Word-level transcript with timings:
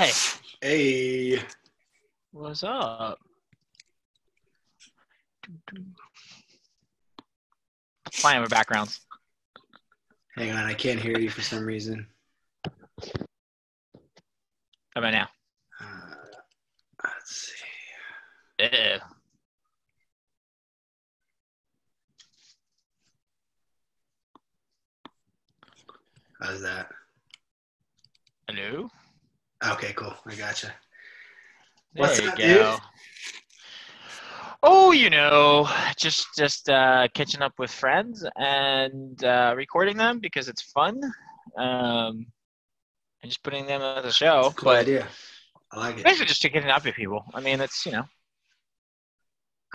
Hey, 0.00 0.12
Hey. 0.62 1.42
what's 2.32 2.62
up? 2.62 3.18
Playing 8.14 8.40
with 8.40 8.48
backgrounds. 8.48 9.00
Hang 10.36 10.52
on, 10.52 10.64
I 10.64 10.72
can't 10.72 10.98
hear 10.98 11.18
you 11.18 11.28
for 11.28 11.42
some 11.42 11.66
reason. 11.66 12.06
How 14.94 15.00
about 15.00 15.12
now? 15.12 15.28
Uh, 15.78 16.14
let's 17.04 17.52
see. 18.58 18.68
Ew. 18.72 18.98
How's 26.40 26.62
that? 26.62 26.88
Hello? 28.48 28.88
Okay, 29.64 29.92
cool. 29.94 30.14
I 30.26 30.34
gotcha. 30.34 30.72
There 31.94 32.02
What's 32.02 32.20
you 32.20 32.28
up, 32.28 32.36
go. 32.36 32.44
dude? 32.44 32.80
Oh, 34.62 34.92
you 34.92 35.10
know, 35.10 35.68
just 35.96 36.28
just 36.36 36.68
uh, 36.68 37.08
catching 37.14 37.42
up 37.42 37.58
with 37.58 37.70
friends 37.70 38.24
and 38.36 39.22
uh, 39.24 39.54
recording 39.56 39.96
them 39.96 40.18
because 40.18 40.48
it's 40.48 40.62
fun, 40.62 41.00
um, 41.56 42.26
and 43.22 43.30
just 43.30 43.42
putting 43.42 43.66
them 43.66 43.80
on 43.80 44.02
the 44.02 44.12
show. 44.12 44.52
Cool 44.56 44.70
but 44.70 44.80
idea. 44.82 45.06
I 45.72 45.78
like 45.78 45.98
it. 45.98 46.04
basically, 46.04 46.26
just 46.26 46.42
to 46.42 46.50
getting 46.50 46.70
up 46.70 46.84
with 46.84 46.94
people. 46.94 47.24
I 47.34 47.40
mean, 47.40 47.60
it's 47.60 47.84
you 47.86 47.92
know, 47.92 48.04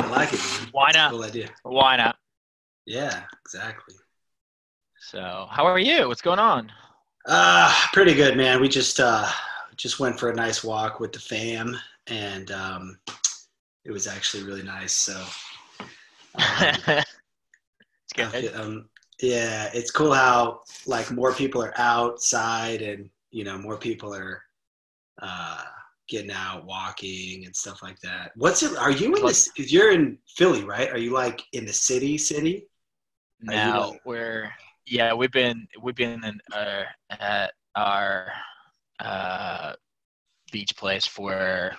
I 0.01 0.09
like 0.09 0.33
it, 0.33 0.39
man. 0.39 0.69
why 0.71 0.91
not? 0.93 1.11
Cool 1.11 1.23
idea. 1.23 1.49
Why 1.63 1.95
not? 1.97 2.15
Yeah, 2.85 3.23
exactly. 3.43 3.95
So, 4.99 5.47
how 5.49 5.65
are 5.65 5.79
you? 5.79 6.07
What's 6.07 6.21
going 6.21 6.39
on? 6.39 6.71
Uh, 7.25 7.73
pretty 7.91 8.13
good, 8.13 8.37
man. 8.37 8.61
We 8.61 8.69
just 8.69 8.99
uh 8.99 9.27
just 9.77 9.99
went 9.99 10.19
for 10.19 10.29
a 10.29 10.35
nice 10.35 10.63
walk 10.63 10.99
with 10.99 11.11
the 11.13 11.19
fam 11.19 11.75
and 12.07 12.51
um 12.51 12.97
it 13.83 13.91
was 13.91 14.07
actually 14.07 14.43
really 14.43 14.63
nice. 14.63 14.93
So 14.93 15.13
um, 16.35 16.43
it's 16.87 16.87
I 16.87 17.03
good. 18.15 18.31
feel- 18.31 18.61
um, 18.61 18.89
yeah, 19.21 19.69
it's 19.73 19.91
cool 19.91 20.13
how 20.13 20.61
like 20.85 21.09
more 21.11 21.33
people 21.33 21.63
are 21.63 21.73
outside 21.77 22.81
and 22.81 23.09
you 23.31 23.43
know 23.43 23.57
more 23.57 23.77
people 23.77 24.13
are 24.13 24.41
uh, 25.21 25.61
getting 26.09 26.31
out 26.31 26.65
walking 26.65 27.45
and 27.45 27.55
stuff 27.55 27.81
like 27.81 27.99
that. 28.01 28.31
What's 28.35 28.63
it? 28.63 28.75
Are 28.77 28.91
you 28.91 29.07
in 29.15 29.21
Like- 29.21 29.31
this? 29.33 29.49
You're 29.55 29.91
in 29.93 30.17
Philly, 30.35 30.63
right? 30.65 30.89
Are 30.91 30.97
you 30.97 31.11
like 31.13 31.43
in 31.53 31.65
the 31.65 31.73
city? 31.73 32.17
City? 32.17 32.67
Now 33.41 33.91
like- 33.91 34.01
we're 34.05 34.51
yeah 34.87 35.13
we've 35.13 35.31
been 35.31 35.67
we've 35.81 35.95
been 35.95 36.23
in, 36.25 36.39
uh, 36.53 36.83
at 37.11 37.53
our 37.75 38.27
beach 40.55 40.73
place 40.77 41.05
for 41.05 41.71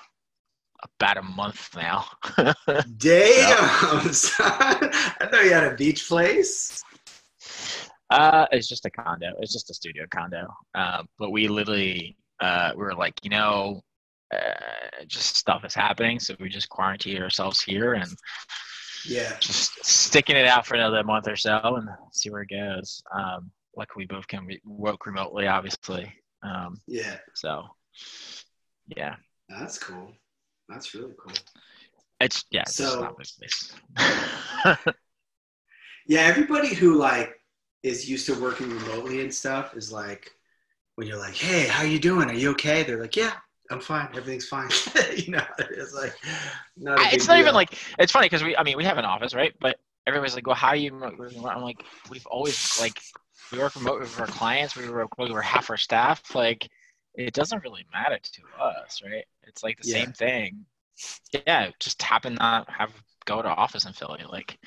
about 1.01 1.17
a 1.17 1.23
month 1.23 1.71
now. 1.75 2.05
Damn, 2.99 4.13
son. 4.13 4.45
I 4.51 5.29
know 5.33 5.41
you 5.41 5.53
had 5.53 5.65
a 5.65 5.75
beach 5.75 6.07
place. 6.09 6.83
uh, 8.11 8.47
it's 8.53 8.69
just 8.69 8.85
a 8.85 8.91
condo. 8.91 9.33
It's 9.41 9.53
just 9.53 9.71
a 9.71 9.75
studio 9.75 10.05
condo. 10.11 10.47
Um, 10.75 11.07
but 11.19 11.31
we 11.31 11.49
literally 11.49 12.17
uh, 12.41 12.73
we 12.77 12.83
were 12.85 12.95
like 12.95 13.15
you 13.23 13.31
know 13.31 13.83
uh, 14.35 15.05
just 15.07 15.37
stuff 15.37 15.65
is 15.65 15.75
happening, 15.75 16.21
so 16.21 16.35
we 16.39 16.49
just 16.49 16.69
quarantined 16.69 17.23
ourselves 17.23 17.63
here 17.63 17.95
and 17.95 18.11
Yeah. 19.09 19.37
just 19.41 19.85
sticking 19.85 20.37
it 20.37 20.47
out 20.47 20.67
for 20.67 20.75
another 20.75 21.03
month 21.03 21.29
or 21.29 21.37
so 21.37 21.59
and 21.77 21.89
see 22.13 22.31
where 22.31 22.43
it 22.43 22.51
goes. 22.51 23.03
Um, 23.15 23.50
luckily, 23.77 24.05
we 24.05 24.15
both 24.17 24.27
can 24.29 24.47
work 24.65 25.06
remotely, 25.06 25.47
obviously. 25.47 26.12
Um, 26.43 26.81
Yeah. 26.87 27.19
so, 27.34 27.65
yeah, 28.89 29.17
That's 29.49 29.79
cool. 29.79 30.13
That's 30.69 30.95
really 30.95 31.15
cool. 31.19 31.33
it's 32.21 32.45
yeah, 32.51 32.63
it's 32.63 32.77
So-. 32.77 33.17
Yeah, 36.09 36.21
everybody 36.21 36.73
who 36.73 36.95
like 36.97 37.35
is 37.83 38.09
used 38.09 38.27
to 38.27 38.41
working 38.41 38.71
remotely 38.71 39.23
and 39.23 39.33
stuff 39.33 39.77
is 39.77 39.91
like 39.91 40.31
when 40.95 41.07
you're 41.07 41.19
like, 41.19 41.35
"Hey, 41.35 41.67
how 41.67 41.83
you 41.83 41.99
doing? 41.99 42.29
Are 42.29 42.35
you 42.35 42.51
okay?" 42.51 42.85
They're 42.85 43.01
like, 43.01 43.17
"Yeah, 43.17 43.33
I'm 43.71 43.81
fine. 43.81 44.09
Everything's 44.15 44.47
fine." 44.47 44.69
you 45.17 45.33
know, 45.33 45.45
it's 45.59 45.95
like 45.95 46.15
not. 46.77 47.13
it's 47.13 47.27
not 47.27 47.39
even 47.39 47.55
like 47.55 47.77
it's 47.99 48.13
funny 48.13 48.27
because 48.27 48.45
we, 48.45 48.57
I 48.57 48.63
mean, 48.63 48.77
we 48.77 48.85
have 48.85 48.99
an 48.99 49.05
office, 49.05 49.35
right? 49.35 49.53
But 49.61 49.79
everybody's 50.07 50.37
like, 50.37 50.47
"Well, 50.47 50.57
how 50.57 50.69
are 50.69 50.77
you?" 50.77 50.93
I'm 51.05 51.63
like, 51.63 51.83
we've 52.09 52.27
always 52.27 52.81
like 52.81 53.01
we 53.51 53.59
work 53.59 53.75
remote 53.75 54.01
with 54.01 54.21
our 54.21 54.27
clients. 54.27 54.77
We 54.77 54.89
work 54.89 55.19
we 55.19 55.33
were 55.33 55.43
half 55.43 55.71
our 55.71 55.77
staff. 55.77 56.35
Like, 56.37 56.69
it 57.16 57.34
doesn't 57.34 57.62
really 57.62 57.87
matter 57.93 58.19
to 58.22 58.43
us, 58.60 59.03
right? 59.04 59.25
It's 59.44 59.62
like 59.62 59.78
the 59.78 59.84
Yeah. 59.84 59.94
same 60.04 60.12
thing. 60.12 60.65
Yeah, 61.47 61.71
just 61.81 62.00
happen 62.03 62.34
not 62.34 62.69
have 62.71 62.93
go 63.27 63.43
to 63.43 63.49
office 63.49 63.84
in 63.87 63.93
Philly. 63.93 64.25
Like, 64.31 64.59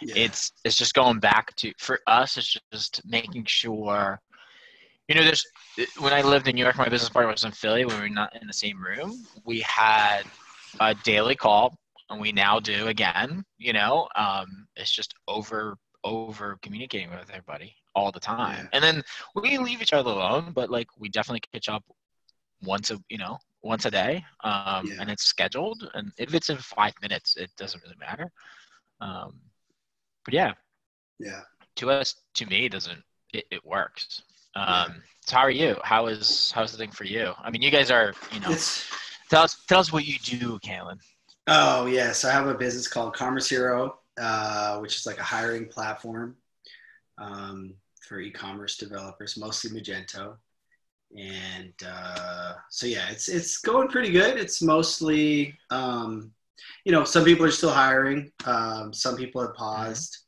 Yeah. 0.00 0.14
it's 0.24 0.52
it's 0.64 0.76
just 0.76 0.94
going 0.94 1.18
back 1.18 1.54
to 1.56 1.72
for 1.78 2.00
us 2.06 2.36
it's 2.36 2.56
just 2.72 3.00
making 3.06 3.44
sure 3.46 4.20
you 5.08 5.14
know 5.14 5.24
there's 5.24 5.44
when 5.98 6.12
i 6.12 6.22
lived 6.22 6.46
in 6.48 6.54
new 6.54 6.62
york 6.62 6.76
my 6.78 6.88
business 6.88 7.10
partner 7.10 7.30
was 7.32 7.44
in 7.44 7.50
philly 7.52 7.84
when 7.84 7.96
we 7.96 8.02
were 8.02 8.08
not 8.08 8.34
in 8.40 8.46
the 8.46 8.52
same 8.52 8.80
room 8.82 9.26
we 9.44 9.60
had 9.60 10.22
a 10.80 10.94
daily 10.94 11.34
call 11.34 11.76
and 12.10 12.20
we 12.20 12.32
now 12.32 12.60
do 12.60 12.86
again 12.88 13.44
you 13.58 13.72
know 13.72 14.08
um, 14.16 14.66
it's 14.76 14.92
just 14.92 15.14
over 15.28 15.76
over 16.04 16.58
communicating 16.62 17.10
with 17.10 17.30
everybody 17.30 17.74
all 17.94 18.12
the 18.12 18.20
time 18.20 18.64
Yeah. 18.64 18.68
and 18.74 18.84
then 18.84 19.02
we 19.34 19.58
leave 19.58 19.80
each 19.82 19.92
other 19.92 20.10
alone 20.10 20.52
but 20.54 20.70
like 20.70 20.88
we 20.98 21.08
definitely 21.08 21.42
catch 21.52 21.68
up 21.68 21.82
once 22.62 22.90
a 22.90 22.98
you 23.08 23.18
know 23.18 23.38
once 23.62 23.84
a 23.86 23.90
day 23.90 24.22
um, 24.44 24.86
Yeah. 24.86 25.00
and 25.00 25.10
it's 25.10 25.24
scheduled 25.24 25.88
and 25.94 26.12
if 26.18 26.34
it's 26.34 26.50
in 26.50 26.58
five 26.58 26.92
minutes 27.02 27.36
it 27.36 27.50
doesn't 27.56 27.82
really 27.82 27.96
matter 27.98 28.30
um, 29.00 29.40
but 30.24 30.34
yeah 30.34 30.52
yeah. 31.18 31.40
to 31.76 31.90
us 31.90 32.14
to 32.34 32.46
me 32.46 32.66
it 32.66 32.72
doesn't 32.72 33.02
it, 33.32 33.44
it 33.50 33.64
works 33.64 34.22
um 34.56 34.64
Yeah. 34.66 34.88
so 35.26 35.36
how 35.36 35.42
are 35.42 35.50
you 35.50 35.76
how 35.82 36.06
is 36.06 36.52
how's 36.54 36.72
the 36.72 36.78
thing 36.78 36.90
for 36.90 37.04
you 37.04 37.32
i 37.42 37.50
mean 37.50 37.62
you 37.62 37.70
guys 37.70 37.90
are 37.90 38.12
you 38.32 38.40
know 38.40 38.50
It's 38.50 38.84
tell 39.30 39.42
us 39.42 39.56
tell 39.68 39.80
us 39.80 39.92
what 39.92 40.04
you 40.04 40.18
do 40.18 40.58
Kalen. 40.60 40.98
oh 41.46 41.86
yeah. 41.86 42.12
So 42.12 42.28
I 42.28 42.32
have 42.32 42.46
a 42.48 42.54
business 42.54 42.88
called 42.88 43.14
Commerce 43.14 43.48
Hero, 43.48 43.98
uh, 44.20 44.78
which 44.78 44.96
is 44.96 45.06
like 45.06 45.18
a 45.18 45.24
hiring 45.24 45.66
platform 45.66 46.36
um, 47.18 47.74
for 48.06 48.20
e-commerce 48.20 48.76
developers, 48.76 49.36
mostly 49.36 49.70
Magento. 49.70 50.36
And 51.16 51.74
uh, 51.86 52.54
so 52.70 52.86
yeah, 52.86 53.08
it's 53.10 53.28
it's 53.28 53.58
going 53.58 53.88
pretty 53.88 54.10
good. 54.10 54.36
It's 54.36 54.60
mostly 54.60 55.56
um, 55.70 56.32
you 56.84 56.92
know 56.92 57.04
some 57.04 57.24
people 57.24 57.46
are 57.46 57.52
still 57.52 57.70
hiring. 57.70 58.32
Um, 58.44 58.92
some 58.92 59.16
people 59.16 59.40
have 59.40 59.54
paused. 59.54 60.18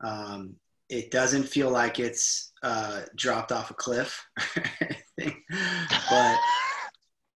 Um, 0.00 0.54
it 0.88 1.10
doesn't 1.10 1.44
feel 1.44 1.70
like 1.70 1.98
it's 1.98 2.52
uh, 2.62 3.02
dropped 3.16 3.50
off 3.50 3.70
a 3.70 3.74
cliff, 3.74 4.24
but 5.18 6.38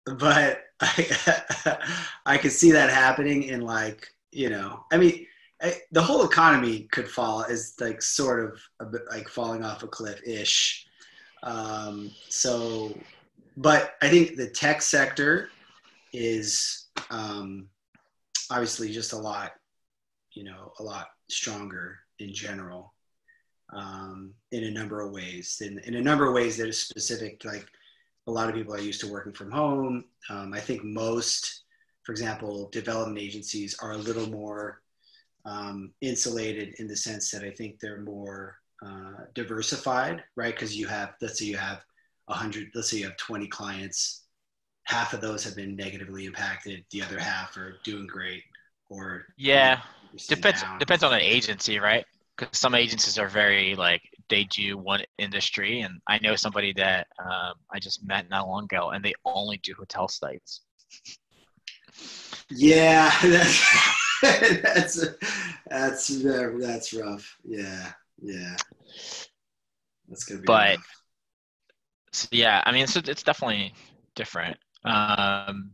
but 0.06 0.64
I, 0.82 1.78
I 2.26 2.38
could 2.38 2.52
see 2.52 2.72
that 2.72 2.90
happening 2.90 3.44
in 3.44 3.62
like 3.62 4.08
you 4.32 4.50
know 4.50 4.84
I 4.92 4.98
mean 4.98 5.26
The 5.92 6.02
whole 6.02 6.26
economy 6.26 6.90
could 6.92 7.10
fall 7.10 7.44
is 7.44 7.76
like 7.80 8.02
sort 8.02 8.44
of 8.44 8.62
a 8.82 8.86
bit 8.86 9.04
like 9.10 9.30
falling 9.30 9.64
off 9.64 9.84
a 9.84 9.88
cliff 9.88 10.22
ish. 10.28 10.86
Um, 11.44 12.12
so, 12.30 12.98
but 13.58 13.96
I 14.02 14.10
think 14.10 14.36
the 14.36 14.50
tech 14.50 14.82
sector 14.82 15.50
is 16.12 16.88
um, 17.10 17.70
obviously 18.52 18.92
just 18.92 19.14
a 19.14 19.18
lot, 19.18 19.54
you 20.34 20.44
know, 20.44 20.74
a 20.80 20.84
lot 20.84 21.08
stronger 21.30 22.00
in 22.20 22.34
general 22.34 22.94
um, 23.74 24.34
in 24.52 24.66
a 24.66 24.72
number 24.72 25.02
of 25.02 25.12
ways. 25.12 25.62
In, 25.66 25.80
in 25.80 25.96
a 25.96 26.02
number 26.02 26.28
of 26.28 26.34
ways 26.34 26.58
that 26.58 26.68
is 26.68 26.80
specific, 26.80 27.44
like 27.46 27.66
a 28.28 28.32
lot 28.32 28.50
of 28.50 28.56
people 28.56 28.74
are 28.74 28.80
used 28.80 29.02
to 29.02 29.12
working 29.12 29.34
from 29.34 29.52
home. 29.52 30.06
Um, 30.30 30.54
I 30.54 30.60
think 30.60 30.84
most, 30.84 31.64
for 32.04 32.12
example, 32.12 32.70
development 32.72 33.20
agencies 33.20 33.76
are 33.82 33.94
a 33.94 33.98
little 33.98 34.30
more 34.30 34.83
um, 35.46 35.94
insulated 36.02 36.76
in 36.80 36.88
the 36.88 36.96
sense 36.96 37.32
that 37.32 37.44
I 37.44 37.52
think 37.52 37.80
they're 37.80 38.02
more 38.02 38.58
uh, 38.86 39.26
diversified, 39.34 40.24
right? 40.36 40.54
Because 40.54 40.76
you 40.76 40.88
have, 40.88 41.14
let's 41.22 41.40
say 41.40 41.46
you 41.46 41.58
have 41.58 41.82
100, 42.28 42.70
let's 42.76 42.90
say 42.92 42.98
you 42.98 43.06
have 43.06 43.18
20 43.18 43.48
clients, 43.48 44.26
half 44.86 45.14
of 45.14 45.22
those 45.22 45.44
have 45.44 45.56
been 45.56 45.76
negatively 45.76 46.26
impacted, 46.26 46.84
the 46.92 47.02
other 47.02 47.20
half 47.20 47.58
are 47.58 47.80
doing 47.84 48.08
great, 48.08 48.44
or 48.90 49.26
yeah 49.38 49.82
depends 50.28 50.62
down. 50.62 50.80
depends 50.80 51.04
on 51.04 51.12
the 51.12 51.20
agency 51.20 51.80
right 51.80 52.06
because 52.38 52.58
some 52.58 52.76
agencies 52.76 53.18
are 53.18 53.28
very 53.28 53.76
like 53.76 54.02
they 54.30 54.44
do 54.46 54.78
one 54.78 55.02
industry 55.18 55.82
and 55.82 56.00
i 56.08 56.20
know 56.20 56.36
somebody 56.36 56.74
that 56.74 57.08
um, 57.20 57.54
i 57.72 57.80
just 57.80 58.06
met 58.06 58.30
not 58.30 58.48
long 58.48 58.66
ago 58.66 58.92
and 58.92 59.04
they 59.04 59.14
only 59.26 59.58
do 59.64 59.74
hotel 59.78 60.08
sites 60.08 60.62
Yeah, 62.50 63.12
that's 64.64 65.06
that's 65.70 66.24
that's 66.24 66.94
rough. 66.94 67.38
Yeah, 67.44 67.92
yeah. 68.22 68.56
That's 70.08 70.24
gonna 70.26 70.42
be. 70.42 70.48
But- 70.48 70.78
so 72.12 72.28
yeah 72.32 72.62
i 72.68 72.72
mean 72.72 72.86
so 72.86 73.02
it's 73.04 73.24
definitely 73.24 73.74
different. 74.16 74.56
Um, 74.86 75.72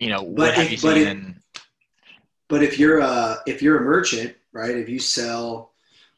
you 0.00 0.08
know, 0.08 0.22
But 0.22 0.36
what 0.38 0.54
have 0.54 0.70
you 0.70 0.76
but 0.78 0.96
seen? 0.96 1.06
if- 1.06 1.08
in, 1.08 1.42
But 2.48 2.62
if 2.62 2.78
you're 2.78 2.98
a 3.00 3.38
if 3.46 3.62
you're 3.62 3.78
a 3.78 3.84
merchant, 3.84 4.34
right? 4.52 4.76
If 4.76 4.88
you 4.88 4.98
sell 4.98 5.72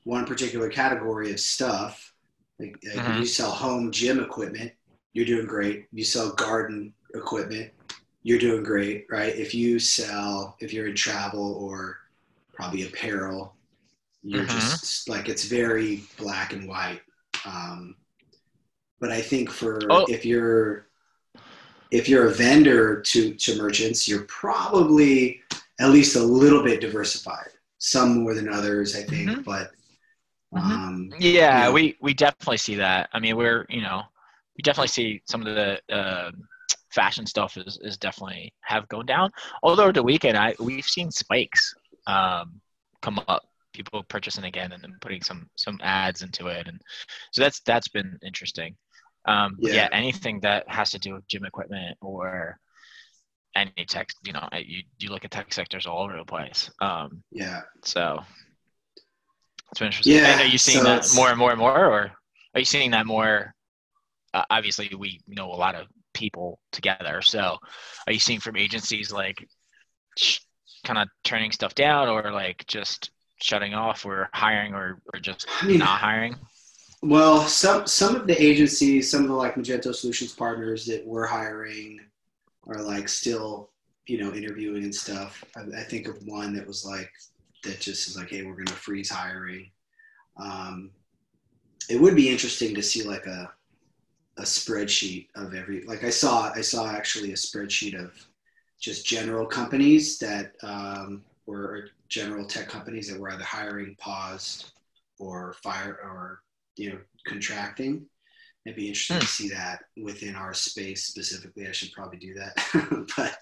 one 0.05 0.25
particular 0.27 0.69
category 0.71 1.33
of 1.33 1.41
stuff, 1.41 2.15
like, 2.59 2.77
like 2.85 2.95
if 2.95 3.03
Mhm. 3.05 3.19
you 3.19 3.27
sell 3.27 3.51
home 3.51 3.91
gym 3.93 4.21
equipment, 4.21 4.73
you're 5.13 5.27
doing 5.27 5.47
great. 5.47 5.81
If 5.93 5.99
you 5.99 6.05
sell 6.05 6.33
garden 6.35 6.95
equipment, 7.15 7.73
you're 8.23 8.39
doing 8.39 8.63
great, 8.63 9.07
right? 9.11 9.35
If 9.35 9.55
you 9.55 9.79
sell 9.79 10.57
if 10.61 10.73
you're 10.73 10.89
in 10.89 10.95
travel 10.97 11.55
or 11.55 11.99
probably 12.55 12.85
apparel, 12.87 13.57
you're 14.23 14.45
Mhm. 14.45 14.49
just 14.49 15.09
like 15.09 15.29
it's 15.29 15.45
very 15.45 16.03
black 16.19 16.53
and 16.53 16.69
white. 16.69 17.03
Um, 17.47 17.97
but 19.01 19.11
I 19.11 19.21
think 19.21 19.51
for 19.51 19.79
Oh. 19.91 20.07
if 20.07 20.25
you're 20.25 20.87
if 21.91 22.09
you're 22.09 22.27
a 22.29 22.35
vendor 22.35 23.01
to 23.03 23.35
to 23.35 23.57
merchants, 23.57 24.07
you're 24.09 24.25
probably 24.25 25.41
at 25.81 25.91
least 25.91 26.17
a 26.17 26.23
little 26.23 26.63
bit 26.63 26.81
diversified. 26.81 27.49
Some 27.79 28.19
more 28.23 28.35
than 28.35 28.49
others, 28.53 28.95
I 28.95 29.03
think, 29.03 29.33
Mhm. 29.33 29.45
but 29.45 29.71
Mhm. 30.55 30.61
um, 30.63 31.11
yeah, 31.19 31.71
yeah. 31.71 31.71
we 31.71 31.97
we 32.01 32.15
definitely 32.15 32.57
see 32.59 32.77
that. 32.77 33.09
I 33.13 33.21
mean, 33.21 33.37
we're 33.37 33.67
you 33.69 33.83
know, 33.83 34.03
we 34.57 34.63
definitely 34.63 34.89
see 34.89 35.23
some 35.27 35.47
of 35.47 35.55
the 35.55 35.81
uh, 35.95 36.31
fashion 36.93 37.27
stuff 37.27 37.57
is 37.57 37.79
is 37.83 37.97
definitely 37.97 38.53
have 38.63 38.89
gone 38.89 39.07
down. 39.07 39.31
Although 39.63 39.93
the 39.93 40.03
weekend, 40.03 40.37
I 40.37 40.55
we've 40.59 40.85
seen 40.85 41.11
spikes 41.11 41.75
um, 42.07 42.61
come 43.03 43.21
up. 43.29 43.45
People 43.73 44.03
purchasing 44.03 44.45
again 44.45 44.73
and 44.73 44.83
then 44.83 44.97
putting 45.01 45.23
some 45.23 45.49
some 45.57 45.79
ads 45.83 46.23
into 46.23 46.49
it, 46.49 46.67
and 46.67 46.81
so 47.31 47.41
that's 47.41 47.61
that's 47.61 47.87
been 47.89 48.19
interesting. 48.27 48.77
Um, 49.27 49.57
Yeah. 49.61 49.75
yeah, 49.75 49.89
anything 49.93 50.41
that 50.41 50.69
has 50.69 50.91
to 50.91 50.99
do 50.99 51.15
with 51.15 51.27
gym 51.29 51.45
equipment 51.45 51.97
or 52.01 52.59
any 53.55 53.71
tech, 53.89 54.09
you 54.25 54.33
know, 54.33 54.49
you 54.53 54.83
you 54.99 55.11
look 55.11 55.25
at 55.25 55.31
tech 55.31 55.53
sectors 55.53 55.87
all 55.87 56.03
over 56.03 56.17
the 56.17 56.25
place. 56.25 56.69
Um, 56.81 57.23
yeah, 57.31 57.61
so 57.85 58.25
it's 59.71 59.79
been 59.79 59.87
interesting. 59.87 60.15
Yeah, 60.17 60.33
And 60.33 60.41
are 60.41 60.47
you 60.47 60.59
seeing 60.59 60.79
so 60.79 60.85
that 60.85 60.97
it's- 60.99 61.15
more 61.15 61.29
and 61.31 61.39
more 61.39 61.51
and 61.53 61.59
more, 61.61 61.85
or 61.87 62.13
are 62.55 62.59
you 62.59 62.65
seeing 62.65 62.91
that 62.91 63.07
more? 63.07 63.55
Uh, 64.35 64.45
obviously, 64.51 64.91
we 64.99 65.21
know 65.29 65.53
a 65.53 65.55
lot 65.55 65.77
of 65.77 65.87
people 66.21 66.61
together. 66.71 67.23
So, 67.23 67.57
are 68.07 68.13
you 68.13 68.21
seeing 68.21 68.41
from 68.41 68.57
agencies 68.57 69.11
like 69.11 69.49
sh- 70.19 70.41
kind 70.85 70.99
of 70.99 71.09
turning 71.25 71.51
stuff 71.51 71.75
down, 71.75 72.09
or 72.09 72.31
like 72.31 72.65
just 72.67 73.11
shutting 73.41 73.75
off, 73.75 74.05
or 74.05 74.29
hiring, 74.35 74.75
or 74.75 75.01
or 75.13 75.21
just 75.21 75.49
not 75.65 76.01
hiring? 76.01 76.37
Well, 77.03 77.41
some 77.47 77.87
some 77.87 78.15
of 78.15 78.27
the 78.27 78.41
agencies, 78.41 79.11
some 79.11 79.23
of 79.23 79.29
the 79.29 79.35
like 79.35 79.55
Magento 79.55 79.95
Solutions 79.95 80.33
partners 80.33 80.85
that 80.87 81.07
we're 81.07 81.27
hiring 81.27 81.99
are 82.67 82.83
like 82.83 83.09
still, 83.09 83.71
you 84.07 84.23
know, 84.23 84.35
interviewing 84.35 84.85
and 84.85 84.95
stuff. 84.95 85.43
I, 85.57 85.81
I 85.81 85.83
think 85.83 86.07
of 86.07 86.23
one 86.27 86.55
that 86.55 86.67
was 86.67 86.85
like 86.85 87.11
that 87.65 87.81
just 87.81 88.09
is 88.09 88.17
like, 88.17 88.31
hey, 88.31 88.43
we're 88.45 88.55
going 88.55 88.67
to 88.67 88.73
freeze 88.75 89.11
hiring. 89.11 89.71
Um, 90.37 90.91
it 91.89 92.01
would 92.01 92.17
be 92.17 92.29
interesting 92.29 92.75
to 92.75 92.83
see 92.83 93.03
like 93.03 93.27
a 93.27 93.51
a 94.41 94.45
spreadsheet 94.45 95.29
of 95.37 95.55
every 95.55 95.85
like 95.85 96.05
I 96.05 96.11
saw 96.11 96.53
I 96.55 96.63
saw 96.63 96.91
actually 96.91 97.33
a 97.33 97.37
spreadsheet 97.37 97.95
of 98.03 98.13
just 98.81 99.07
general 99.07 99.47
companies 99.47 100.19
that 100.19 100.55
um, 100.63 101.23
were 101.47 101.91
general 102.09 102.47
tech 102.47 102.69
companies 102.69 103.09
that 103.09 103.21
were 103.21 103.31
either 103.31 103.45
hiring 103.45 103.95
paused 103.99 104.73
or 105.19 105.55
fire 105.63 105.99
or 106.03 106.41
you 106.77 106.91
know 106.91 106.99
contracting. 107.27 108.07
It'd 108.67 108.77
be 108.77 108.89
interesting 108.89 109.17
Hmm. 109.17 109.21
to 109.23 109.27
see 109.27 109.49
that 109.51 109.81
within 109.97 110.35
our 110.35 110.55
space 110.55 111.05
specifically. 111.05 111.67
I 111.67 111.73
should 111.73 111.93
probably 111.93 112.19
do 112.19 112.35
that. 112.35 112.55
But 113.17 113.39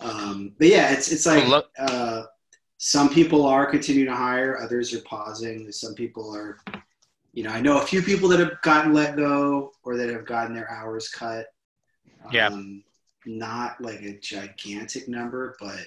um 0.00 0.52
but 0.58 0.68
yeah 0.68 0.92
it's 0.92 1.10
it's 1.12 1.26
like 1.26 1.44
uh 1.78 2.22
some 2.78 3.08
people 3.10 3.44
are 3.46 3.66
continuing 3.70 4.08
to 4.08 4.16
hire 4.16 4.58
others 4.64 4.94
are 4.94 5.02
pausing 5.02 5.70
some 5.72 5.94
people 5.94 6.34
are 6.34 6.58
you 7.32 7.42
know 7.44 7.50
i 7.50 7.60
know 7.60 7.78
a 7.80 7.86
few 7.86 8.02
people 8.02 8.28
that 8.28 8.40
have 8.40 8.60
gotten 8.62 8.92
let 8.92 9.16
go 9.16 9.72
or 9.84 9.96
that 9.96 10.08
have 10.08 10.26
gotten 10.26 10.54
their 10.54 10.70
hours 10.70 11.08
cut 11.08 11.46
Yeah. 12.32 12.48
um, 12.48 12.82
not 13.26 13.80
like 13.80 14.00
a 14.02 14.18
gigantic 14.18 15.08
number 15.08 15.56
but 15.60 15.80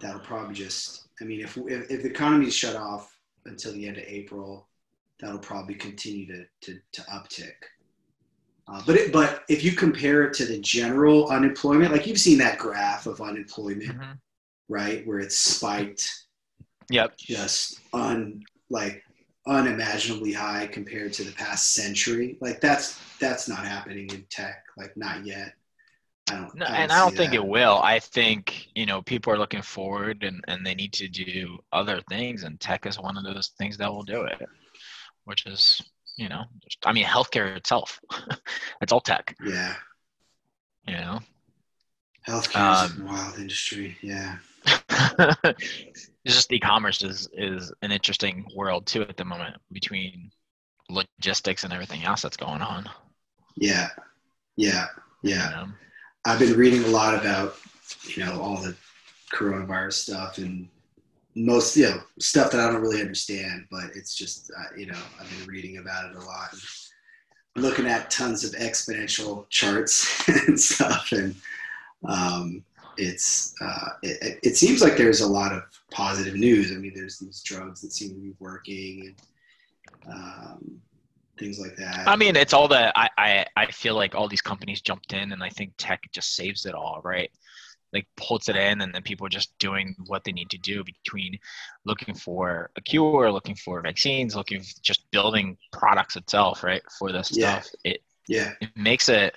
that'll 0.00 0.20
probably 0.20 0.54
just 0.54 1.08
i 1.20 1.24
mean 1.24 1.40
if 1.40 1.56
if, 1.56 1.90
if 1.90 2.02
the 2.02 2.10
economy's 2.10 2.54
shut 2.54 2.76
off 2.76 3.16
until 3.46 3.72
the 3.72 3.86
end 3.86 3.96
of 3.98 4.04
april 4.04 4.68
that'll 5.20 5.38
probably 5.38 5.74
continue 5.74 6.26
to 6.26 6.44
to, 6.60 6.78
to 6.92 7.00
uptick. 7.02 7.52
Uh, 8.66 8.82
but 8.86 8.96
it, 8.96 9.12
but 9.12 9.44
if 9.50 9.62
you 9.62 9.72
compare 9.72 10.24
it 10.24 10.32
to 10.34 10.46
the 10.46 10.58
general 10.58 11.28
unemployment, 11.28 11.92
like 11.92 12.06
you've 12.06 12.18
seen 12.18 12.38
that 12.38 12.58
graph 12.58 13.06
of 13.06 13.20
unemployment, 13.20 13.84
Mhm. 13.98 14.18
right, 14.70 15.06
where 15.06 15.18
it's 15.18 15.36
spiked 15.36 16.10
Yep. 16.90 17.16
just 17.18 17.78
un 17.92 18.42
like 18.70 19.03
unimaginably 19.46 20.32
high 20.32 20.66
compared 20.66 21.12
to 21.14 21.24
the 21.24 21.32
past 21.32 21.74
century. 21.74 22.36
Like 22.40 22.60
that's 22.60 22.98
that's 23.18 23.48
not 23.48 23.64
happening 23.66 24.08
in 24.10 24.24
tech, 24.30 24.64
like 24.76 24.96
not 24.96 25.24
yet. 25.26 25.54
I 26.30 26.36
don't. 26.36 26.54
No, 26.54 26.66
don't 26.66 26.74
and 26.74 26.92
I 26.92 27.00
don't 27.00 27.16
think 27.16 27.32
that. 27.32 27.36
it 27.38 27.46
will. 27.46 27.80
I 27.82 27.98
think 27.98 28.68
you 28.74 28.86
know 28.86 29.02
people 29.02 29.32
are 29.32 29.38
looking 29.38 29.62
forward, 29.62 30.22
and 30.24 30.42
and 30.48 30.64
they 30.64 30.74
need 30.74 30.92
to 30.94 31.08
do 31.08 31.58
other 31.72 32.00
things, 32.08 32.44
and 32.44 32.58
tech 32.58 32.86
is 32.86 32.98
one 32.98 33.16
of 33.16 33.24
those 33.24 33.48
things 33.58 33.76
that 33.78 33.92
will 33.92 34.02
do 34.04 34.22
it. 34.22 34.48
Which 35.24 35.46
is, 35.46 35.80
you 36.16 36.28
know, 36.28 36.44
just, 36.62 36.78
I 36.84 36.92
mean, 36.92 37.04
healthcare 37.06 37.56
itself, 37.56 37.98
it's 38.82 38.92
all 38.92 39.00
tech. 39.00 39.34
Yeah, 39.44 39.74
You 40.86 40.96
know, 40.96 41.20
healthcare 42.28 42.72
is 42.72 42.90
Um, 42.96 43.02
a 43.02 43.04
wild 43.06 43.38
industry. 43.38 43.96
Yeah. 44.02 44.36
it's 46.24 46.34
just 46.34 46.52
e-commerce 46.52 47.02
is 47.02 47.28
is 47.34 47.72
an 47.82 47.92
interesting 47.92 48.46
world 48.56 48.86
too 48.86 49.02
at 49.02 49.16
the 49.16 49.24
moment 49.24 49.56
between 49.72 50.30
logistics 50.88 51.64
and 51.64 51.72
everything 51.72 52.04
else 52.04 52.22
that's 52.22 52.36
going 52.36 52.62
on. 52.62 52.88
Yeah. 53.56 53.88
Yeah. 54.56 54.86
Yeah. 55.22 55.48
you 55.48 55.56
know? 55.56 55.72
I've 56.24 56.38
been 56.38 56.56
reading 56.56 56.84
a 56.84 56.88
lot 56.88 57.14
about, 57.14 57.56
you 58.16 58.24
know, 58.24 58.40
all 58.40 58.56
the 58.56 58.74
coronavirus 59.32 59.92
stuff 59.94 60.38
and 60.38 60.68
most, 61.34 61.76
you 61.76 61.84
know, 61.84 62.00
stuff 62.18 62.50
that 62.50 62.60
I 62.60 62.70
don't 62.70 62.80
really 62.80 63.00
understand, 63.00 63.66
but 63.70 63.84
it's 63.94 64.14
just, 64.14 64.50
uh, 64.50 64.76
you 64.76 64.86
know, 64.86 64.98
I've 65.20 65.38
been 65.38 65.48
reading 65.48 65.78
about 65.78 66.10
it 66.10 66.16
a 66.16 66.20
lot 66.20 66.52
and 66.52 66.60
looking 67.62 67.86
at 67.86 68.10
tons 68.10 68.44
of 68.44 68.52
exponential 68.52 69.48
charts 69.50 70.28
and 70.46 70.58
stuff. 70.58 71.12
And 71.12 71.34
um, 72.08 72.64
it's, 72.96 73.54
uh, 73.60 73.90
it, 74.02 74.38
it- 74.42 74.56
seems 74.56 74.82
like 74.82 74.96
there's 74.96 75.20
a 75.20 75.26
lot 75.26 75.52
of 75.52 75.62
positive 75.90 76.34
news. 76.34 76.72
I 76.72 76.76
mean, 76.76 76.92
there's 76.94 77.18
these 77.18 77.42
drugs 77.42 77.80
that 77.82 77.92
seem 77.92 78.10
to 78.10 78.20
be 78.20 78.34
working 78.38 79.14
and 80.06 80.14
um, 80.14 80.80
things 81.38 81.58
like 81.58 81.76
that. 81.76 82.08
I 82.08 82.16
mean, 82.16 82.36
it's 82.36 82.52
all 82.52 82.68
the 82.68 82.92
I, 82.98 83.08
I 83.18 83.46
I 83.56 83.66
feel 83.70 83.94
like 83.94 84.14
all 84.14 84.28
these 84.28 84.40
companies 84.42 84.80
jumped 84.80 85.12
in, 85.12 85.32
and 85.32 85.42
I 85.42 85.48
think 85.50 85.72
tech 85.78 86.02
just 86.12 86.34
saves 86.34 86.66
it 86.66 86.74
all, 86.74 87.00
right? 87.04 87.30
Like 87.92 88.06
pulls 88.16 88.48
it 88.48 88.56
in, 88.56 88.80
and 88.80 88.92
then 88.94 89.02
people 89.02 89.26
are 89.26 89.30
just 89.30 89.56
doing 89.58 89.94
what 90.06 90.24
they 90.24 90.32
need 90.32 90.50
to 90.50 90.58
do 90.58 90.82
between 90.84 91.38
looking 91.84 92.14
for 92.14 92.70
a 92.76 92.80
cure, 92.80 93.30
looking 93.30 93.54
for 93.54 93.80
vaccines, 93.82 94.34
looking 94.34 94.62
just 94.82 95.10
building 95.10 95.56
products 95.72 96.16
itself, 96.16 96.62
right? 96.64 96.82
For 96.98 97.12
this 97.12 97.30
Yeah. 97.32 97.60
stuff, 97.60 97.72
it 97.84 98.02
yeah. 98.28 98.52
it 98.60 98.70
makes 98.76 99.08
it 99.08 99.36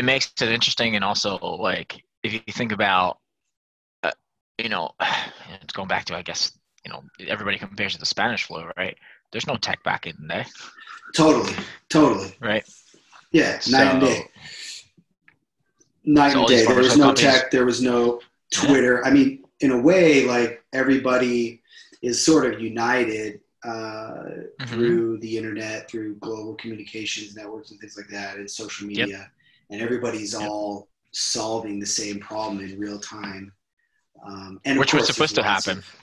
it 0.00 0.04
makes 0.04 0.32
it 0.40 0.48
interesting, 0.48 0.96
and 0.96 1.04
also 1.04 1.36
like 1.38 2.02
if 2.22 2.32
you 2.32 2.40
think 2.52 2.72
about, 2.72 3.18
uh, 4.02 4.10
you 4.58 4.70
know, 4.70 4.92
it's 5.62 5.74
going 5.74 5.88
back 5.88 6.06
to 6.06 6.16
I 6.16 6.22
guess 6.22 6.52
you 6.86 6.90
know 6.90 7.02
everybody 7.28 7.58
compares 7.58 7.92
to 7.92 7.98
the 8.00 8.06
Spanish 8.06 8.44
flu, 8.44 8.64
right? 8.78 8.96
There's 9.30 9.46
no 9.46 9.56
tech 9.56 9.82
back 9.84 10.06
in 10.06 10.16
there, 10.26 10.46
Totally. 11.14 11.54
Totally. 11.90 12.32
right? 12.40 12.64
Yeah. 13.30 13.60
Night 13.68 13.86
and 13.94 14.00
day. 14.00 14.24
night 16.04 16.32
So 16.32 16.38
and 16.40 16.48
day. 16.48 16.64
There 16.66 16.76
was 16.76 16.96
no 16.96 17.04
companies- 17.08 17.32
tech. 17.34 17.50
There 17.50 17.66
was 17.66 17.82
no 17.82 18.20
Twitter. 18.50 19.04
I 19.04 19.10
mean, 19.10 19.44
in 19.60 19.70
a 19.70 19.78
way, 19.80 20.24
like 20.24 20.64
everybody 20.72 21.62
is 22.02 22.24
sort 22.24 22.52
of 22.52 22.60
united 22.60 23.40
uh, 23.62 24.24
Mhm. 24.60 24.68
through 24.68 25.18
the 25.18 25.36
internet, 25.36 25.86
through 25.90 26.14
global 26.16 26.54
communications 26.54 27.36
networks 27.36 27.70
and 27.70 27.78
things 27.78 27.94
like 27.98 28.08
that, 28.08 28.36
and 28.38 28.50
social 28.50 28.90
Yep. 28.90 29.30
And 29.70 29.80
everybody's 29.80 30.34
all 30.34 30.88
solving 31.12 31.78
the 31.80 31.86
same 31.86 32.18
problem 32.20 32.60
in 32.64 32.78
real 32.78 32.98
time. 32.98 33.52
Um, 34.26 34.60
and 34.64 34.78
Which 34.78 34.92
was 34.94 35.06
supposed 35.06 35.34
to 35.36 35.42
happen. 35.42 35.78
of- 35.78 35.96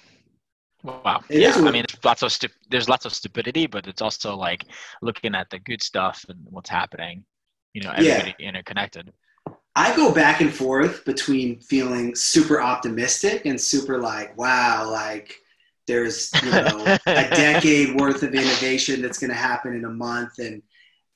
Wow. 0.84 1.22
It 1.30 1.42
yeah, 1.42 1.54
I 1.56 1.72
mean, 1.72 1.86
there's 1.90 2.06
lots 2.06 2.22
of 2.22 2.32
stu- 2.32 2.48
there's 2.70 2.88
lots 2.88 3.06
of 3.06 3.14
stupidity, 3.14 3.66
but 3.68 3.88
it's 3.88 4.02
also 4.02 4.36
like 4.36 4.64
looking 5.02 5.36
at 5.36 5.50
the 5.50 5.60
good 5.60 5.82
stuff 5.82 6.24
and 6.30 6.40
what's 6.50 6.70
happening. 6.70 7.26
You 7.74 7.82
know, 7.82 7.94
Yeah. 8.00 8.12
everybody 8.14 8.36
interconnected. 8.40 9.12
I 9.76 9.96
go 9.96 10.14
back 10.14 10.40
and 10.42 10.54
forth 10.54 11.04
between 11.04 11.60
feeling 11.60 12.16
super 12.16 12.62
optimistic 12.62 13.46
and 13.46 13.60
super 13.60 14.00
like, 14.00 14.38
wow, 14.38 14.90
like 14.90 15.36
there's 15.88 16.32
you 16.44 16.52
know 16.52 16.98
a 17.06 17.24
decade 17.36 18.00
worth 18.00 18.24
of 18.24 18.34
innovation 18.34 19.02
that's 19.02 19.18
going 19.20 19.30
to 19.32 19.36
happen 19.36 19.76
in 19.76 19.84
a 19.86 19.90
month, 19.90 20.40
and 20.40 20.62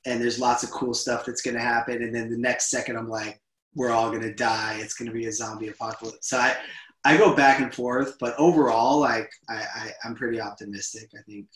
and 0.06 0.20
there's 0.20 0.38
lots 0.38 0.62
of 0.62 0.70
cool 0.70 0.94
stuff 0.94 1.24
that's 1.24 1.42
going 1.42 1.56
to 1.56 1.62
happen. 1.62 2.02
And 2.02 2.14
then 2.14 2.30
the 2.30 2.38
next 2.38 2.70
second 2.70 2.96
i'm 2.96 3.08
like 3.08 3.40
we're 3.74 3.90
all 3.90 4.10
going 4.10 4.22
to 4.22 4.34
die. 4.34 4.76
It's 4.80 4.94
going 4.94 5.08
to 5.08 5.14
be 5.14 5.26
a 5.26 5.32
zombie 5.32 5.68
apocalypse. 5.68 6.28
So 6.28 6.38
i 6.38 6.56
i 7.04 7.16
go 7.16 7.34
back 7.34 7.60
and 7.60 7.74
forth 7.74 8.16
but 8.20 8.32
overall 8.38 9.00
like 9.00 9.28
i, 9.48 9.56
I 9.56 9.90
i'm 10.04 10.14
pretty 10.14 10.40
optimistic 10.40 11.10
i 11.18 11.22
think. 11.22 11.46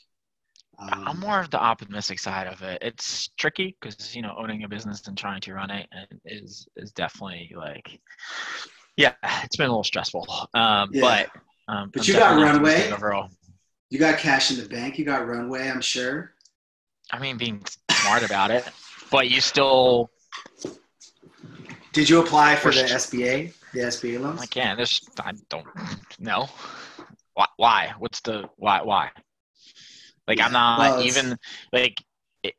Um, 0.78 1.04
i'm 1.06 1.20
more 1.20 1.40
of 1.40 1.50
the 1.50 1.60
optimistic 1.60 2.18
side 2.18 2.48
of 2.48 2.60
it. 2.62 2.78
It's 2.82 3.28
tricky 3.38 3.76
because 3.80 4.14
you 4.14 4.22
know 4.22 4.34
owning 4.36 4.64
a 4.64 4.68
business 4.68 5.06
and 5.06 5.16
trying 5.16 5.40
to 5.42 5.54
run 5.54 5.70
it 5.70 5.86
is 6.24 6.66
is 6.76 6.92
definitely 6.92 7.52
like 7.56 8.00
yeah 8.96 9.14
it's 9.44 9.56
been 9.56 9.66
a 9.66 9.70
little 9.70 9.84
stressful. 9.84 10.26
Um 10.54 10.90
yeah. 10.92 11.00
but 11.00 11.30
um, 11.72 11.90
but 11.92 12.02
I'm 12.02 12.14
you 12.14 12.18
got 12.18 12.40
runway? 12.40 12.92
overall. 12.92 13.30
You 13.90 13.98
got 13.98 14.18
cash 14.18 14.50
in 14.50 14.56
the 14.56 14.68
bank? 14.68 14.98
You 14.98 15.04
got 15.04 15.26
runway 15.26 15.70
i'm 15.70 15.80
sure 15.80 16.34
I 17.12 17.18
mean, 17.18 17.36
being 17.36 17.64
smart 17.90 18.24
about 18.24 18.50
it, 18.50 18.64
but 19.10 19.30
you 19.30 19.40
still. 19.40 20.10
Did 21.92 22.08
you 22.10 22.20
apply 22.20 22.56
for 22.56 22.70
the 22.72 22.82
SBA, 22.82 23.54
the 23.72 23.80
SBA 23.80 24.20
loans? 24.20 24.40
I 24.40 24.46
can't. 24.46 24.76
There's, 24.76 25.00
I 25.18 25.32
don't 25.48 25.66
know. 26.18 26.48
Why? 27.34 27.46
Why? 27.56 27.94
What's 27.98 28.20
the 28.20 28.48
why? 28.56 28.82
Why? 28.82 29.10
Like 30.26 30.40
I'm 30.40 30.52
not 30.52 30.78
well, 30.78 31.02
even 31.02 31.38
like 31.72 32.02
it, 32.42 32.54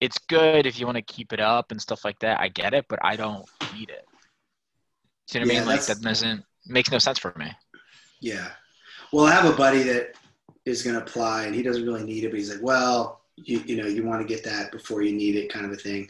it's 0.00 0.18
good 0.18 0.66
if 0.66 0.78
you 0.78 0.86
want 0.86 0.96
to 0.96 1.02
keep 1.02 1.32
it 1.32 1.40
up 1.40 1.70
and 1.70 1.80
stuff 1.80 2.04
like 2.04 2.18
that. 2.20 2.40
I 2.40 2.48
get 2.48 2.74
it, 2.74 2.86
but 2.88 2.98
I 3.02 3.16
don't 3.16 3.48
need 3.74 3.90
it. 3.90 4.04
See 5.28 5.38
what 5.38 5.48
yeah, 5.48 5.54
I 5.54 5.58
mean? 5.58 5.66
Like 5.66 5.86
that 5.86 6.00
doesn't 6.00 6.44
makes 6.66 6.90
no 6.90 6.98
sense 6.98 7.18
for 7.18 7.32
me. 7.36 7.50
Yeah. 8.20 8.50
Well, 9.12 9.26
I 9.26 9.32
have 9.32 9.44
a 9.44 9.56
buddy 9.56 9.82
that 9.84 10.14
is 10.64 10.82
going 10.82 10.96
to 10.96 11.02
apply, 11.02 11.44
and 11.44 11.54
he 11.54 11.62
doesn't 11.62 11.84
really 11.84 12.04
need 12.04 12.24
it, 12.24 12.28
but 12.28 12.38
he's 12.38 12.50
like, 12.50 12.62
well, 12.62 13.21
you, 13.36 13.60
you 13.60 13.76
know 13.76 13.86
you 13.86 14.04
want 14.04 14.20
to 14.20 14.26
get 14.26 14.44
that 14.44 14.72
before 14.72 15.02
you 15.02 15.12
need 15.12 15.36
it 15.36 15.52
kind 15.52 15.64
of 15.64 15.72
a 15.72 15.76
thing. 15.76 16.08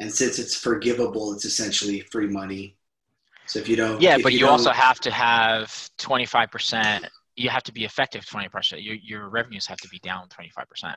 And 0.00 0.12
since 0.12 0.38
it's 0.38 0.54
forgivable 0.54 1.32
it's 1.32 1.44
essentially 1.44 2.00
free 2.00 2.26
money. 2.26 2.76
So 3.46 3.58
if 3.58 3.68
you 3.68 3.76
don't 3.76 4.00
yeah 4.00 4.18
but 4.22 4.32
you, 4.32 4.40
you 4.40 4.48
also 4.48 4.70
have 4.70 5.00
to 5.00 5.10
have 5.10 5.68
25% 5.98 7.06
you 7.36 7.50
have 7.50 7.62
to 7.64 7.72
be 7.72 7.84
effective 7.84 8.24
20% 8.24 8.82
your, 8.82 8.94
your 8.96 9.28
revenues 9.28 9.66
have 9.66 9.78
to 9.78 9.88
be 9.88 9.98
down 9.98 10.28
25% 10.28 10.94